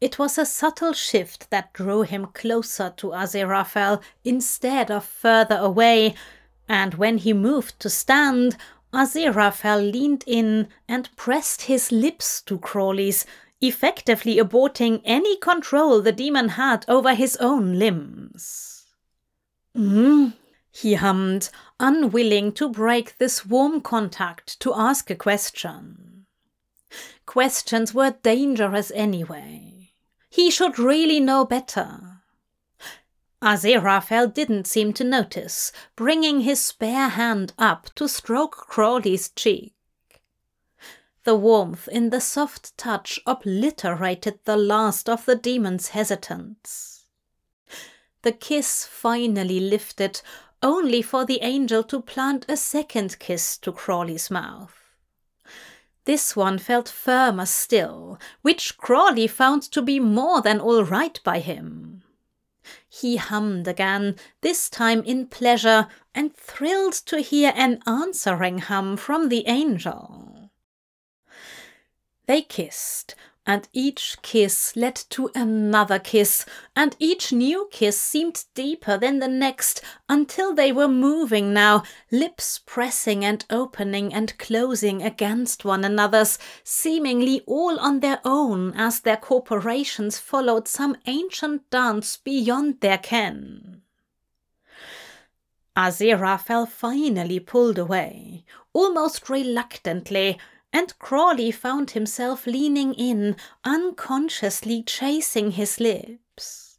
It 0.00 0.18
was 0.18 0.38
a 0.38 0.46
subtle 0.46 0.92
shift 0.92 1.50
that 1.50 1.72
drew 1.72 2.02
him 2.02 2.26
closer 2.26 2.92
to 2.98 3.08
Aziraphale 3.08 4.02
instead 4.24 4.90
of 4.90 5.04
further 5.04 5.56
away, 5.56 6.14
and 6.68 6.94
when 6.94 7.18
he 7.18 7.32
moved 7.32 7.80
to 7.80 7.90
stand, 7.90 8.56
Aziraphale 8.94 9.92
leaned 9.92 10.24
in 10.26 10.68
and 10.88 11.14
pressed 11.16 11.62
his 11.62 11.90
lips 11.90 12.40
to 12.42 12.58
Crawley's, 12.58 13.26
effectively 13.60 14.36
aborting 14.36 15.00
any 15.04 15.36
control 15.38 16.00
the 16.00 16.12
demon 16.12 16.50
had 16.50 16.84
over 16.86 17.14
his 17.14 17.36
own 17.36 17.78
limbs. 17.78 18.86
Hmm, 19.74 20.28
he 20.70 20.94
hummed, 20.94 21.50
unwilling 21.80 22.52
to 22.52 22.68
break 22.68 23.18
this 23.18 23.44
warm 23.44 23.80
contact 23.80 24.60
to 24.60 24.72
ask 24.74 25.10
a 25.10 25.16
question. 25.16 26.26
Questions 27.26 27.92
were 27.92 28.16
dangerous 28.22 28.92
anyway. 28.94 29.92
He 30.30 30.50
should 30.50 30.78
really 30.78 31.20
know 31.20 31.44
better. 31.44 32.13
Aziraphale 33.44 34.32
didn't 34.32 34.66
seem 34.66 34.94
to 34.94 35.04
notice, 35.04 35.70
bringing 35.96 36.40
his 36.40 36.60
spare 36.60 37.10
hand 37.10 37.52
up 37.58 37.94
to 37.94 38.08
stroke 38.08 38.56
Crawley's 38.56 39.28
cheek. 39.28 39.74
The 41.24 41.34
warmth 41.34 41.86
in 41.88 42.08
the 42.08 42.22
soft 42.22 42.76
touch 42.78 43.20
obliterated 43.26 44.38
the 44.44 44.56
last 44.56 45.10
of 45.10 45.26
the 45.26 45.36
demon's 45.36 45.88
hesitance. 45.88 47.04
The 48.22 48.32
kiss 48.32 48.86
finally 48.86 49.60
lifted, 49.60 50.22
only 50.62 51.02
for 51.02 51.26
the 51.26 51.40
angel 51.42 51.82
to 51.84 52.00
plant 52.00 52.46
a 52.48 52.56
second 52.56 53.18
kiss 53.18 53.58
to 53.58 53.72
Crawley's 53.72 54.30
mouth. 54.30 54.74
This 56.06 56.34
one 56.34 56.58
felt 56.58 56.88
firmer 56.88 57.46
still, 57.46 58.18
which 58.40 58.78
Crawley 58.78 59.26
found 59.26 59.62
to 59.72 59.82
be 59.82 60.00
more 60.00 60.40
than 60.40 60.60
all 60.60 60.84
right 60.84 61.20
by 61.24 61.40
him. 61.40 61.93
He 62.88 63.16
hummed 63.16 63.68
again, 63.68 64.16
this 64.40 64.68
time 64.68 65.02
in 65.02 65.26
pleasure, 65.26 65.88
and 66.14 66.34
thrilled 66.34 66.94
to 67.06 67.20
hear 67.20 67.52
an 67.56 67.80
answering 67.86 68.58
hum 68.58 68.96
from 68.96 69.28
the 69.28 69.46
angel. 69.46 70.50
They 72.26 72.42
kissed, 72.42 73.14
and 73.46 73.68
each 73.72 74.16
kiss 74.22 74.74
led 74.74 74.94
to 74.94 75.30
another 75.34 75.98
kiss, 75.98 76.46
and 76.74 76.96
each 76.98 77.32
new 77.32 77.68
kiss 77.70 78.00
seemed 78.00 78.44
deeper 78.54 78.96
than 78.96 79.18
the 79.18 79.28
next, 79.28 79.82
until 80.08 80.54
they 80.54 80.72
were 80.72 80.88
moving 80.88 81.52
now, 81.52 81.82
lips 82.10 82.60
pressing 82.64 83.24
and 83.24 83.44
opening 83.50 84.12
and 84.14 84.36
closing 84.38 85.02
against 85.02 85.64
one 85.64 85.84
another's, 85.84 86.38
seemingly 86.62 87.42
all 87.46 87.78
on 87.80 88.00
their 88.00 88.20
own 88.24 88.72
as 88.76 89.00
their 89.00 89.16
corporations 89.16 90.18
followed 90.18 90.66
some 90.66 90.96
ancient 91.06 91.68
dance 91.70 92.16
beyond 92.16 92.80
their 92.80 92.98
ken. 92.98 93.82
Aziraphale 95.76 96.68
finally 96.68 97.40
pulled 97.40 97.78
away, 97.78 98.44
almost 98.72 99.28
reluctantly, 99.28 100.38
and 100.74 100.98
Crawley 100.98 101.50
found 101.50 101.92
himself 101.92 102.46
leaning 102.46 102.92
in, 102.92 103.36
unconsciously 103.64 104.82
chasing 104.82 105.52
his 105.52 105.80
lips. 105.80 106.78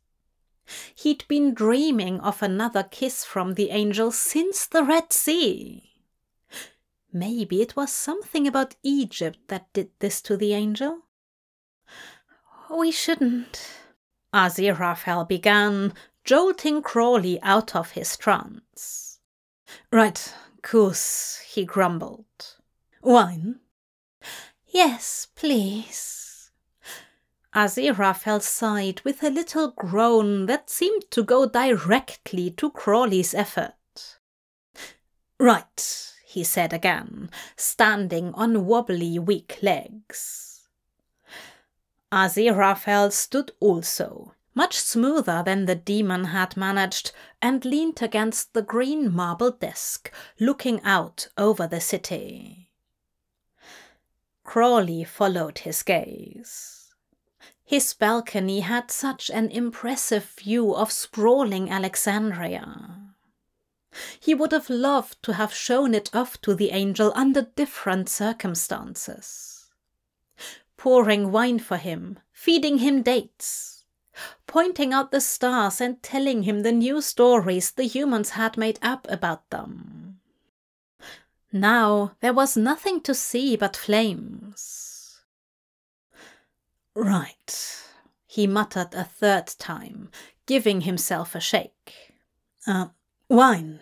He'd 0.93 1.27
been 1.27 1.55
dreaming 1.55 2.19
of 2.19 2.43
another 2.43 2.83
kiss 2.83 3.23
from 3.23 3.53
the 3.53 3.71
angel 3.71 4.11
since 4.11 4.67
the 4.67 4.83
Red 4.83 5.11
Sea. 5.11 5.89
Maybe 7.11 7.61
it 7.61 7.75
was 7.75 7.91
something 7.91 8.45
about 8.47 8.75
Egypt 8.83 9.39
that 9.47 9.71
did 9.73 9.89
this 9.99 10.21
to 10.23 10.37
the 10.37 10.53
angel? 10.53 10.99
We 12.69 12.91
shouldn't, 12.91 13.67
Aziraphale 14.33 15.27
began, 15.27 15.93
jolting 16.23 16.81
Crawley 16.81 17.41
out 17.41 17.75
of 17.75 17.91
his 17.91 18.17
trance. 18.17 19.19
Right, 19.91 20.33
course, 20.65 21.39
he 21.47 21.63
grumbled. 21.63 22.57
Wine? 23.01 23.59
Yes, 24.75 25.29
please. 25.35 26.51
Aziraphale 27.55 28.41
sighed 28.41 28.99
with 29.05 29.23
a 29.23 29.29
little 29.29 29.71
groan 29.71 30.47
that 30.47 30.69
seemed 30.69 31.09
to 31.11 31.23
go 31.23 31.45
directly 31.45 32.51
to 32.57 32.71
Crawley's 32.71 33.33
effort. 33.33 34.19
Right, 35.39 36.13
he 36.25 36.43
said 36.43 36.73
again, 36.73 37.29
standing 37.55 38.33
on 38.33 38.65
wobbly, 38.65 39.17
weak 39.17 39.59
legs. 39.61 40.67
Aziraphale 42.11 43.13
stood 43.13 43.53
also, 43.61 44.33
much 44.53 44.77
smoother 44.77 45.41
than 45.41 45.67
the 45.67 45.75
demon 45.75 46.25
had 46.25 46.57
managed, 46.57 47.13
and 47.41 47.63
leaned 47.63 48.01
against 48.01 48.53
the 48.53 48.61
green 48.61 49.09
marble 49.09 49.51
desk, 49.51 50.11
looking 50.37 50.81
out 50.83 51.29
over 51.37 51.65
the 51.65 51.79
city. 51.79 52.64
Crawley 54.45 55.03
followed 55.03 55.59
his 55.59 55.83
gaze. 55.83 56.93
His 57.65 57.93
balcony 57.93 58.61
had 58.61 58.91
such 58.91 59.29
an 59.29 59.49
impressive 59.49 60.23
view 60.23 60.73
of 60.73 60.91
sprawling 60.91 61.69
Alexandria. 61.69 63.01
He 64.19 64.35
would 64.35 64.51
have 64.51 64.69
loved 64.69 65.21
to 65.23 65.33
have 65.33 65.53
shown 65.53 65.93
it 65.95 66.15
off 66.15 66.39
to 66.41 66.53
the 66.53 66.71
angel 66.71 67.11
under 67.15 67.41
different 67.41 68.07
circumstances. 68.07 69.65
Pouring 70.77 71.31
wine 71.31 71.59
for 71.59 71.77
him, 71.77 72.19
feeding 72.31 72.77
him 72.77 73.01
dates, 73.01 73.85
pointing 74.45 74.93
out 74.93 75.11
the 75.11 75.21
stars 75.21 75.81
and 75.81 76.03
telling 76.03 76.43
him 76.43 76.61
the 76.61 76.71
new 76.71 77.01
stories 77.01 77.71
the 77.71 77.85
humans 77.85 78.31
had 78.31 78.57
made 78.57 78.77
up 78.81 79.07
about 79.09 79.49
them. 79.49 80.04
Now 81.55 82.11
there 82.19 82.33
was 82.33 82.57
nothing 82.57 82.99
to 83.03 83.15
see 83.15 83.55
but 83.55 83.77
flames. 83.77 85.21
Right, 86.93 87.81
he 88.27 88.45
muttered 88.45 88.93
a 88.93 89.05
third 89.05 89.47
time, 89.57 90.09
giving 90.47 90.81
himself 90.81 91.33
a 91.33 91.39
shake. 91.39 91.93
Uh, 92.67 92.87
wine. 93.29 93.79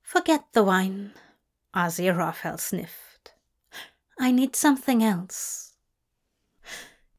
Forget 0.00 0.46
the 0.54 0.62
wine, 0.62 1.12
Aziraphale 1.76 2.58
sniffed. 2.58 3.34
I 4.18 4.30
need 4.30 4.56
something 4.56 5.04
else. 5.04 5.74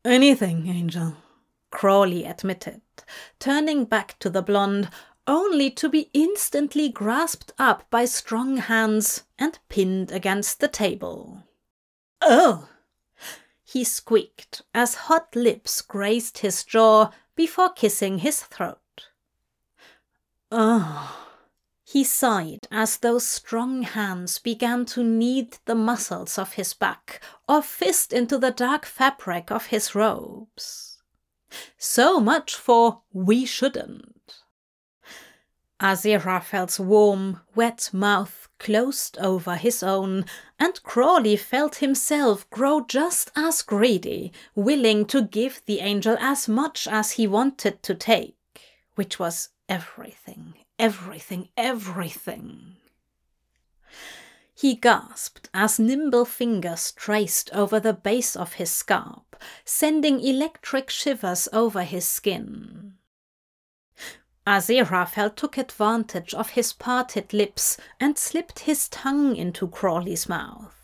Anything, 0.04 0.68
Angel, 0.68 1.18
Crawley 1.70 2.26
admitted, 2.26 2.82
turning 3.38 3.86
back 3.86 4.18
to 4.18 4.32
the 4.32 4.42
blonde 4.42 4.90
only 5.28 5.70
to 5.72 5.90
be 5.90 6.10
instantly 6.14 6.90
grasped 6.90 7.52
up 7.58 7.90
by 7.90 8.06
strong 8.06 8.58
hands 8.58 9.24
and 9.40 9.60
pinned 9.70 10.12
against 10.12 10.60
the 10.60 10.68
table. 10.68 11.44
Oh! 12.22 12.68
He 13.64 13.84
squeaked 13.84 14.62
as 14.74 14.96
hot 14.96 15.36
lips 15.36 15.82
grazed 15.82 16.40
his 16.40 16.64
jaw 16.64 17.12
before 17.36 17.70
kissing 17.70 18.20
his 18.20 18.42
throat. 18.44 18.80
Oh! 20.52 21.20
He 21.84 22.04
sighed 22.04 22.68
as 22.72 22.98
those 22.98 23.28
strong 23.28 23.84
hands 23.84 24.40
began 24.40 24.86
to 24.86 25.04
knead 25.04 25.58
the 25.66 25.76
muscles 25.76 26.38
of 26.38 26.54
his 26.54 26.74
back 26.74 27.22
or 27.48 27.62
fist 27.62 28.14
into 28.14 28.38
the 28.38 28.52
dark 28.52 28.86
fabric 28.86 29.52
of 29.52 29.68
his 29.68 29.94
robes. 29.94 30.98
So 31.78 32.20
much 32.20 32.56
for 32.56 33.02
we 33.12 33.46
shouldn't. 33.46 34.13
Aziraphale's 35.84 36.80
warm, 36.80 37.42
wet 37.56 37.90
mouth 37.92 38.48
closed 38.58 39.18
over 39.18 39.58
his 39.58 39.84
own, 39.84 40.24
and 40.58 40.82
Crawley 40.82 41.36
felt 41.36 41.76
himself 41.76 42.50
grow 42.50 42.86
just 42.86 43.30
as 43.36 43.62
greedy, 43.62 44.32
willing 44.56 45.06
to 45.08 45.22
give 45.22 45.62
the 45.66 45.82
angel 45.82 46.16
as 46.22 46.48
much 46.48 46.88
as 46.88 47.12
he 47.12 47.28
wanted 47.28 47.84
to 47.84 47.96
take, 47.96 48.38
which 48.96 49.20
was 49.20 49.50
everything, 49.68 50.54
everything, 50.80 51.50
everything. 51.58 52.78
He 54.56 54.76
gasped 54.76 55.50
as 55.54 55.80
nimble 55.80 56.24
fingers 56.24 56.94
traced 56.94 57.50
over 57.52 57.82
the 57.82 57.94
base 57.94 58.38
of 58.38 58.54
his 58.54 58.72
scalp, 58.72 59.36
sending 59.66 60.22
electric 60.22 60.90
shivers 60.90 61.50
over 61.52 61.84
his 61.84 62.06
skin. 62.06 62.94
Aziraphale 64.46 65.36
took 65.36 65.58
advantage 65.58 66.34
of 66.34 66.52
his 66.52 66.74
parted 66.74 67.34
lips 67.34 67.78
and 68.00 68.18
slipped 68.18 68.60
his 68.60 68.90
tongue 68.90 69.36
into 69.36 69.68
Crawley's 69.68 70.28
mouth. 70.28 70.76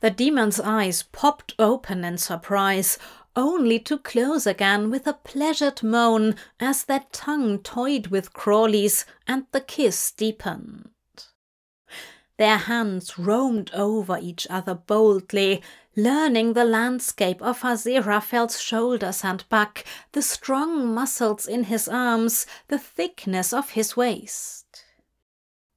The 0.00 0.10
demon's 0.10 0.60
eyes 0.60 1.02
popped 1.02 1.54
open 1.58 2.04
in 2.04 2.18
surprise, 2.18 2.98
only 3.34 3.78
to 3.80 3.98
close 3.98 4.46
again 4.46 4.90
with 4.90 5.06
a 5.06 5.12
pleasured 5.12 5.82
moan 5.82 6.36
as 6.58 6.84
that 6.84 7.12
tongue 7.12 7.58
toyed 7.58 8.06
with 8.06 8.32
Crawley's 8.32 9.04
and 9.26 9.46
the 9.52 9.60
kiss 9.60 10.10
deepened. 10.12 10.90
Their 12.38 12.58
hands 12.58 13.18
roamed 13.18 13.70
over 13.72 14.18
each 14.18 14.46
other 14.50 14.74
boldly, 14.74 15.62
learning 15.96 16.52
the 16.52 16.64
landscape 16.64 17.40
of 17.40 17.62
Aziraphale's 17.62 18.60
shoulders 18.60 19.24
and 19.24 19.48
back, 19.48 19.84
the 20.12 20.20
strong 20.20 20.94
muscles 20.94 21.46
in 21.46 21.64
his 21.64 21.88
arms, 21.88 22.46
the 22.68 22.78
thickness 22.78 23.54
of 23.54 23.70
his 23.70 23.96
waist. 23.96 24.84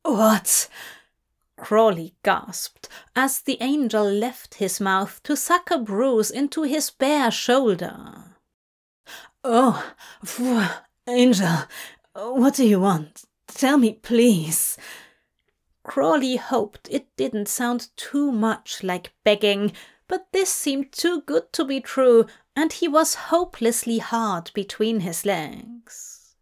What? 0.04 0.68
Crawley 1.58 2.16
gasped 2.24 2.90
as 3.16 3.42
the 3.42 3.58
angel 3.62 4.04
left 4.04 4.56
his 4.56 4.80
mouth 4.80 5.22
to 5.24 5.36
suck 5.36 5.72
a 5.72 5.78
bruise 5.78 6.32
into 6.32 6.64
his 6.64 6.90
bare 6.90 7.32
shoulder. 7.32 8.36
Oh, 9.44 9.94
phew, 10.24 10.66
angel, 11.08 11.64
what 12.14 12.56
do 12.56 12.66
you 12.66 12.80
want? 12.80 13.24
Tell 13.48 13.78
me, 13.78 13.94
please. 13.94 14.78
Crawley 15.90 16.36
hoped 16.36 16.88
it 16.92 17.08
didn't 17.18 17.48
sound 17.48 17.90
too 17.98 18.32
much 18.32 18.84
like 18.84 19.12
begging, 19.24 19.72
but 20.08 20.28
this 20.32 20.52
seemed 20.52 20.92
too 20.92 21.22
good 21.22 21.52
to 21.54 21.66
be 21.66 21.82
true, 21.82 22.28
and 22.56 22.72
he 22.72 22.88
was 22.88 23.16
hopelessly 23.16 23.98
hard 23.98 24.52
between 24.54 25.00
his 25.00 25.26
legs. 25.26 26.36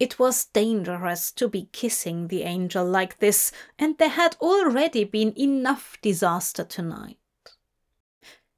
It 0.00 0.18
was 0.18 0.46
dangerous 0.46 1.32
to 1.32 1.48
be 1.48 1.68
kissing 1.70 2.28
the 2.28 2.44
angel 2.44 2.86
like 2.86 3.18
this, 3.18 3.52
and 3.78 3.98
there 3.98 4.08
had 4.08 4.36
already 4.40 5.04
been 5.04 5.38
enough 5.38 5.98
disaster 6.00 6.64
tonight. 6.64 7.18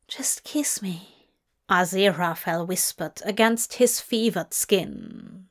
Just 0.07 0.45
kiss 0.45 0.81
me, 0.81 1.09
Aziraphale 1.69 2.69
whispered 2.69 3.21
against 3.25 3.75
his 3.75 4.01
fevered 4.01 4.55
skin. 4.55 5.49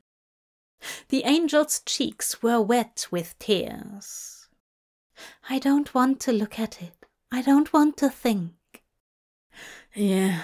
The 1.09 1.23
angel's 1.23 1.81
cheeks 1.86 2.41
were 2.41 2.61
wet 2.61 3.07
with 3.11 3.38
tears. 3.39 4.47
I 5.49 5.59
don't 5.59 5.93
want 5.93 6.19
to 6.21 6.31
look 6.31 6.59
at 6.59 6.81
it. 6.81 7.05
I 7.31 7.41
don't 7.41 7.71
want 7.73 7.97
to 7.97 8.09
think. 8.09 8.53
Yeah, 9.93 10.43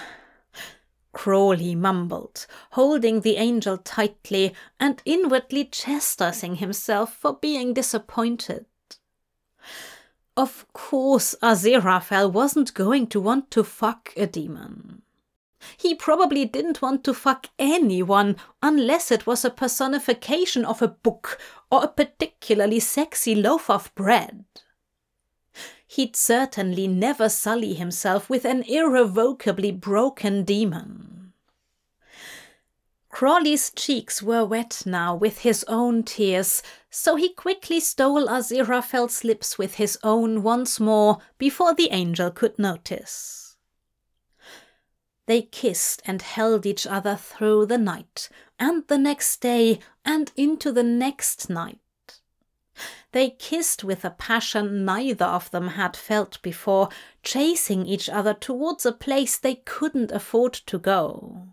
Crawley 1.12 1.74
mumbled, 1.74 2.46
holding 2.70 3.20
the 3.20 3.36
angel 3.36 3.76
tightly 3.78 4.54
and 4.80 5.02
inwardly 5.04 5.66
chastising 5.66 6.56
himself 6.56 7.14
for 7.14 7.34
being 7.34 7.74
disappointed. 7.74 8.66
Of 10.36 10.66
course, 10.72 11.34
Aziraphale 11.42 12.32
wasn't 12.32 12.72
going 12.72 13.06
to 13.08 13.20
want 13.20 13.50
to 13.50 13.62
fuck 13.62 14.14
a 14.16 14.26
demon. 14.26 15.02
He 15.76 15.94
probably 15.94 16.44
didn't 16.44 16.82
want 16.82 17.04
to 17.04 17.14
fuck 17.14 17.46
anyone 17.58 18.36
unless 18.62 19.10
it 19.10 19.26
was 19.26 19.44
a 19.44 19.50
personification 19.50 20.64
of 20.64 20.82
a 20.82 20.88
book 20.88 21.38
or 21.70 21.84
a 21.84 21.88
particularly 21.88 22.80
sexy 22.80 23.34
loaf 23.34 23.70
of 23.70 23.94
bread. 23.94 24.44
He'd 25.86 26.16
certainly 26.16 26.88
never 26.88 27.28
sully 27.28 27.74
himself 27.74 28.30
with 28.30 28.44
an 28.44 28.62
irrevocably 28.62 29.72
broken 29.72 30.44
demon. 30.44 31.32
Crawley's 33.10 33.70
cheeks 33.70 34.22
were 34.22 34.42
wet 34.42 34.84
now 34.86 35.14
with 35.14 35.40
his 35.40 35.64
own 35.68 36.02
tears, 36.02 36.62
so 36.88 37.16
he 37.16 37.28
quickly 37.28 37.78
stole 37.78 38.26
Aziraphale's 38.26 39.22
lips 39.22 39.58
with 39.58 39.74
his 39.74 39.98
own 40.02 40.42
once 40.42 40.80
more 40.80 41.18
before 41.36 41.74
the 41.74 41.90
angel 41.90 42.30
could 42.30 42.58
notice. 42.58 43.41
They 45.26 45.42
kissed 45.42 46.02
and 46.04 46.20
held 46.20 46.66
each 46.66 46.86
other 46.86 47.16
through 47.16 47.66
the 47.66 47.78
night, 47.78 48.28
and 48.58 48.86
the 48.88 48.98
next 48.98 49.40
day, 49.40 49.78
and 50.04 50.32
into 50.36 50.72
the 50.72 50.82
next 50.82 51.48
night. 51.48 51.78
They 53.12 53.30
kissed 53.30 53.84
with 53.84 54.04
a 54.04 54.10
passion 54.10 54.84
neither 54.84 55.26
of 55.26 55.50
them 55.50 55.68
had 55.68 55.96
felt 55.96 56.40
before, 56.42 56.88
chasing 57.22 57.86
each 57.86 58.08
other 58.08 58.34
towards 58.34 58.86
a 58.86 58.92
place 58.92 59.38
they 59.38 59.56
couldn't 59.56 60.10
afford 60.10 60.54
to 60.54 60.78
go. 60.78 61.48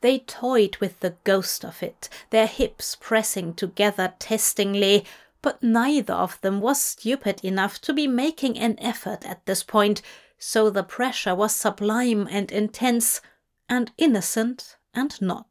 They 0.00 0.18
toyed 0.18 0.76
with 0.78 1.00
the 1.00 1.16
ghost 1.24 1.64
of 1.64 1.82
it, 1.82 2.08
their 2.30 2.46
hips 2.46 2.96
pressing 2.98 3.54
together 3.54 4.14
testingly, 4.18 5.04
but 5.40 5.62
neither 5.62 6.14
of 6.14 6.40
them 6.40 6.60
was 6.60 6.82
stupid 6.82 7.44
enough 7.44 7.80
to 7.82 7.92
be 7.92 8.06
making 8.06 8.58
an 8.58 8.78
effort 8.80 9.24
at 9.26 9.44
this 9.46 9.62
point, 9.62 10.00
so 10.44 10.68
the 10.70 10.82
pressure 10.82 11.34
was 11.34 11.54
sublime 11.54 12.28
and 12.30 12.52
intense, 12.52 13.20
and 13.68 13.92
innocent 13.96 14.76
and 14.92 15.20
not 15.22 15.46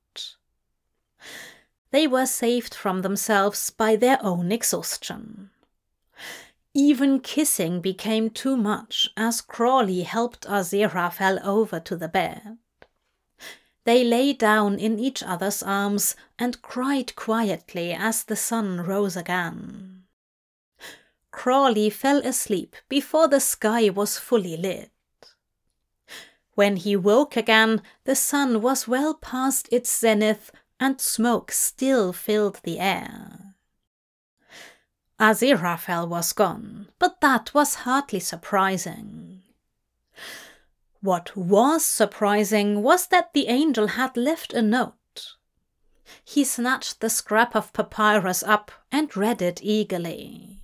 they 1.94 2.08
were 2.08 2.26
saved 2.26 2.74
from 2.74 3.04
themselves 3.04 3.70
by 3.70 3.96
their 3.96 4.18
own 4.22 4.52
exhaustion. 4.52 5.52
Even 6.74 7.20
kissing 7.20 7.82
became 7.82 8.32
too 8.32 8.58
much 8.58 9.10
as 9.16 9.42
Crawley 9.42 10.02
helped 10.02 10.48
Aziraphale 10.48 11.40
over 11.46 11.80
to 11.80 11.96
the 11.96 12.08
bed. 12.08 12.58
They 13.84 14.04
lay 14.04 14.34
down 14.34 14.80
in 14.80 14.98
each 14.98 15.22
other's 15.22 15.62
arms 15.62 16.16
and 16.40 16.64
cried 16.64 17.16
quietly 17.16 17.94
as 17.94 18.24
the 18.24 18.36
sun 18.36 18.82
rose 18.82 19.16
again. 19.16 19.93
Crawley 21.34 21.90
fell 21.90 22.20
asleep 22.20 22.76
before 22.88 23.28
the 23.28 23.40
sky 23.42 23.90
was 23.90 24.20
fully 24.20 24.56
lit. 24.56 24.92
When 26.54 26.78
he 26.78 26.96
woke 26.96 27.36
again, 27.36 27.82
the 28.06 28.16
sun 28.16 28.62
was 28.62 28.88
well 28.88 29.16
past 29.16 29.68
its 29.72 30.00
zenith 30.00 30.52
and 30.80 31.02
smoke 31.02 31.52
still 31.52 32.14
filled 32.14 32.62
the 32.64 32.80
air. 32.80 33.56
Aziraphale 35.20 36.08
was 36.08 36.34
gone, 36.34 36.90
but 37.00 37.20
that 37.22 37.54
was 37.54 37.84
hardly 37.84 38.20
surprising. 38.20 39.42
What 41.02 41.36
was 41.36 41.84
surprising 41.84 42.84
was 42.84 43.08
that 43.08 43.34
the 43.34 43.48
angel 43.48 43.88
had 43.88 44.16
left 44.16 44.54
a 44.54 44.62
note. 44.62 45.34
He 46.24 46.44
snatched 46.44 47.02
the 47.02 47.10
scrap 47.10 47.56
of 47.56 47.74
papyrus 47.74 48.44
up 48.44 48.72
and 48.92 49.18
read 49.18 49.42
it 49.42 49.60
eagerly. 49.64 50.63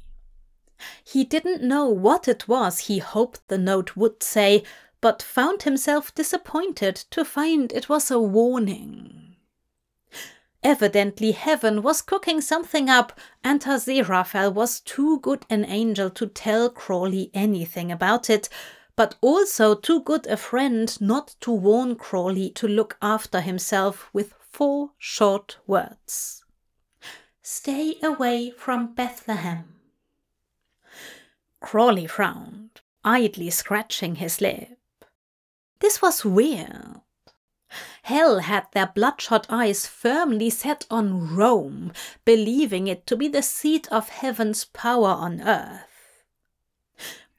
He 1.04 1.24
didn't 1.24 1.62
know 1.62 1.88
what 1.88 2.28
it 2.28 2.48
was 2.48 2.80
he 2.80 3.00
hoped 3.00 3.48
the 3.48 3.58
note 3.58 3.96
would 3.96 4.24
say, 4.24 4.64
but 5.02 5.22
found 5.22 5.64
himself 5.64 6.14
disappointed 6.14 6.96
to 7.12 7.24
find 7.24 7.72
it 7.72 7.90
was 7.90 8.12
a 8.12 8.20
warning. 8.20 9.36
Evidently 10.62 11.32
heaven 11.32 11.82
was 11.82 12.02
cooking 12.02 12.42
something 12.42 12.90
up, 12.90 13.18
and 13.44 13.62
Aziraphale 13.62 14.54
was 14.54 14.82
too 14.82 15.20
good 15.22 15.46
an 15.50 15.64
angel 15.64 16.10
to 16.10 16.28
tell 16.28 16.70
Crawley 16.70 17.32
anything 17.34 17.92
about 17.92 18.30
it, 18.30 18.50
but 18.98 19.16
also 19.22 19.74
too 19.74 20.02
good 20.02 20.28
a 20.28 20.36
friend 20.36 21.00
not 21.00 21.36
to 21.40 21.52
warn 21.52 21.96
Crawley 21.96 22.50
to 22.52 22.68
look 22.68 22.98
after 23.02 23.40
himself 23.40 24.10
with 24.12 24.34
four 24.50 24.92
short 24.98 25.58
words. 25.66 26.44
Stay 27.42 27.96
away 28.04 28.52
from 28.52 28.94
Bethlehem. 28.94 29.79
Crawley 31.62 32.08
frowned, 32.08 32.82
idly 33.04 33.50
scratching 33.50 34.16
his 34.16 34.42
lip. 34.42 34.78
This 35.80 36.02
was 36.02 36.26
weird. 36.26 37.02
Hell 38.04 38.40
had 38.40 38.66
their 38.72 38.88
bloodshot 38.88 39.46
eyes 39.50 39.86
firmly 39.86 40.50
set 40.50 40.86
on 40.90 41.36
Rome, 41.36 41.92
believing 42.26 42.88
it 42.88 43.06
to 43.08 43.16
be 43.16 43.28
the 43.28 43.44
seat 43.44 43.88
of 43.92 44.10
heaven's 44.10 44.66
power 44.66 45.10
on 45.10 45.42
earth. 45.42 45.86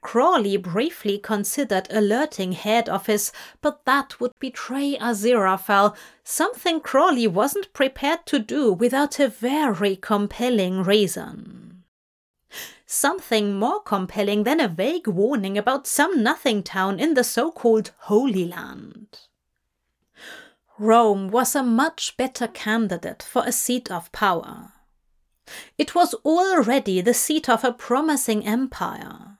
Crawley 0.01 0.57
briefly 0.57 1.19
considered 1.19 1.87
alerting 1.91 2.53
head 2.53 2.89
office, 2.89 3.31
but 3.61 3.85
that 3.85 4.19
would 4.19 4.31
betray 4.39 4.97
Aziraphale, 4.97 5.95
something 6.23 6.79
Crawley 6.79 7.27
wasn't 7.27 7.71
prepared 7.73 8.25
to 8.25 8.39
do 8.39 8.73
without 8.73 9.19
a 9.19 9.27
very 9.27 9.95
compelling 9.95 10.83
reason. 10.83 11.60
Something 12.85 13.57
more 13.57 13.81
compelling 13.81 14.43
than 14.43 14.59
a 14.59 14.67
vague 14.67 15.07
warning 15.07 15.57
about 15.57 15.87
some 15.87 16.21
nothing 16.21 16.63
town 16.63 16.99
in 16.99 17.13
the 17.13 17.23
so-called 17.23 17.91
Holy 17.99 18.45
Land. 18.45 19.19
Rome 20.77 21.29
was 21.29 21.55
a 21.55 21.63
much 21.63 22.17
better 22.17 22.47
candidate 22.47 23.21
for 23.23 23.43
a 23.45 23.51
seat 23.51 23.91
of 23.91 24.11
power. 24.11 24.73
It 25.77 25.95
was 25.95 26.13
already 26.25 27.01
the 27.01 27.13
seat 27.13 27.47
of 27.47 27.63
a 27.63 27.71
promising 27.73 28.45
empire. 28.45 29.37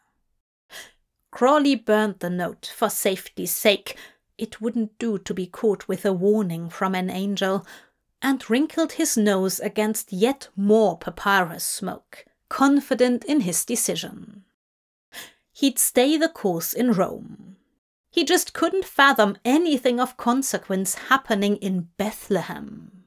Crawley 1.32 1.76
burned 1.76 2.20
the 2.20 2.30
note 2.30 2.72
for 2.76 2.90
safety's 2.90 3.52
sake. 3.52 3.98
It 4.38 4.62
wouldn't 4.62 4.98
do 5.00 5.18
to 5.20 5.34
be 5.34 5.48
caught 5.48 5.88
with 5.88 6.06
a 6.06 6.14
warning 6.14 6.70
from 6.70 6.94
an 6.94 7.10
angel, 7.10 7.66
and 8.22 8.48
wrinkled 8.50 8.94
his 8.94 9.18
nose 9.18 9.60
against 9.60 10.14
yet 10.14 10.50
more 10.56 10.98
papyrus 10.98 11.64
smoke, 11.64 12.26
confident 12.52 13.24
in 13.24 13.40
his 13.40 13.64
decision. 13.64 14.44
He'd 15.54 15.80
stay 15.80 16.18
the 16.18 16.28
course 16.28 16.74
in 16.74 16.92
Rome. 16.92 17.56
He 18.10 18.26
just 18.26 18.54
couldn't 18.54 18.84
fathom 18.84 19.38
anything 19.46 20.02
of 20.02 20.18
consequence 20.18 20.96
happening 21.08 21.56
in 21.56 21.88
Bethlehem. 21.96 23.01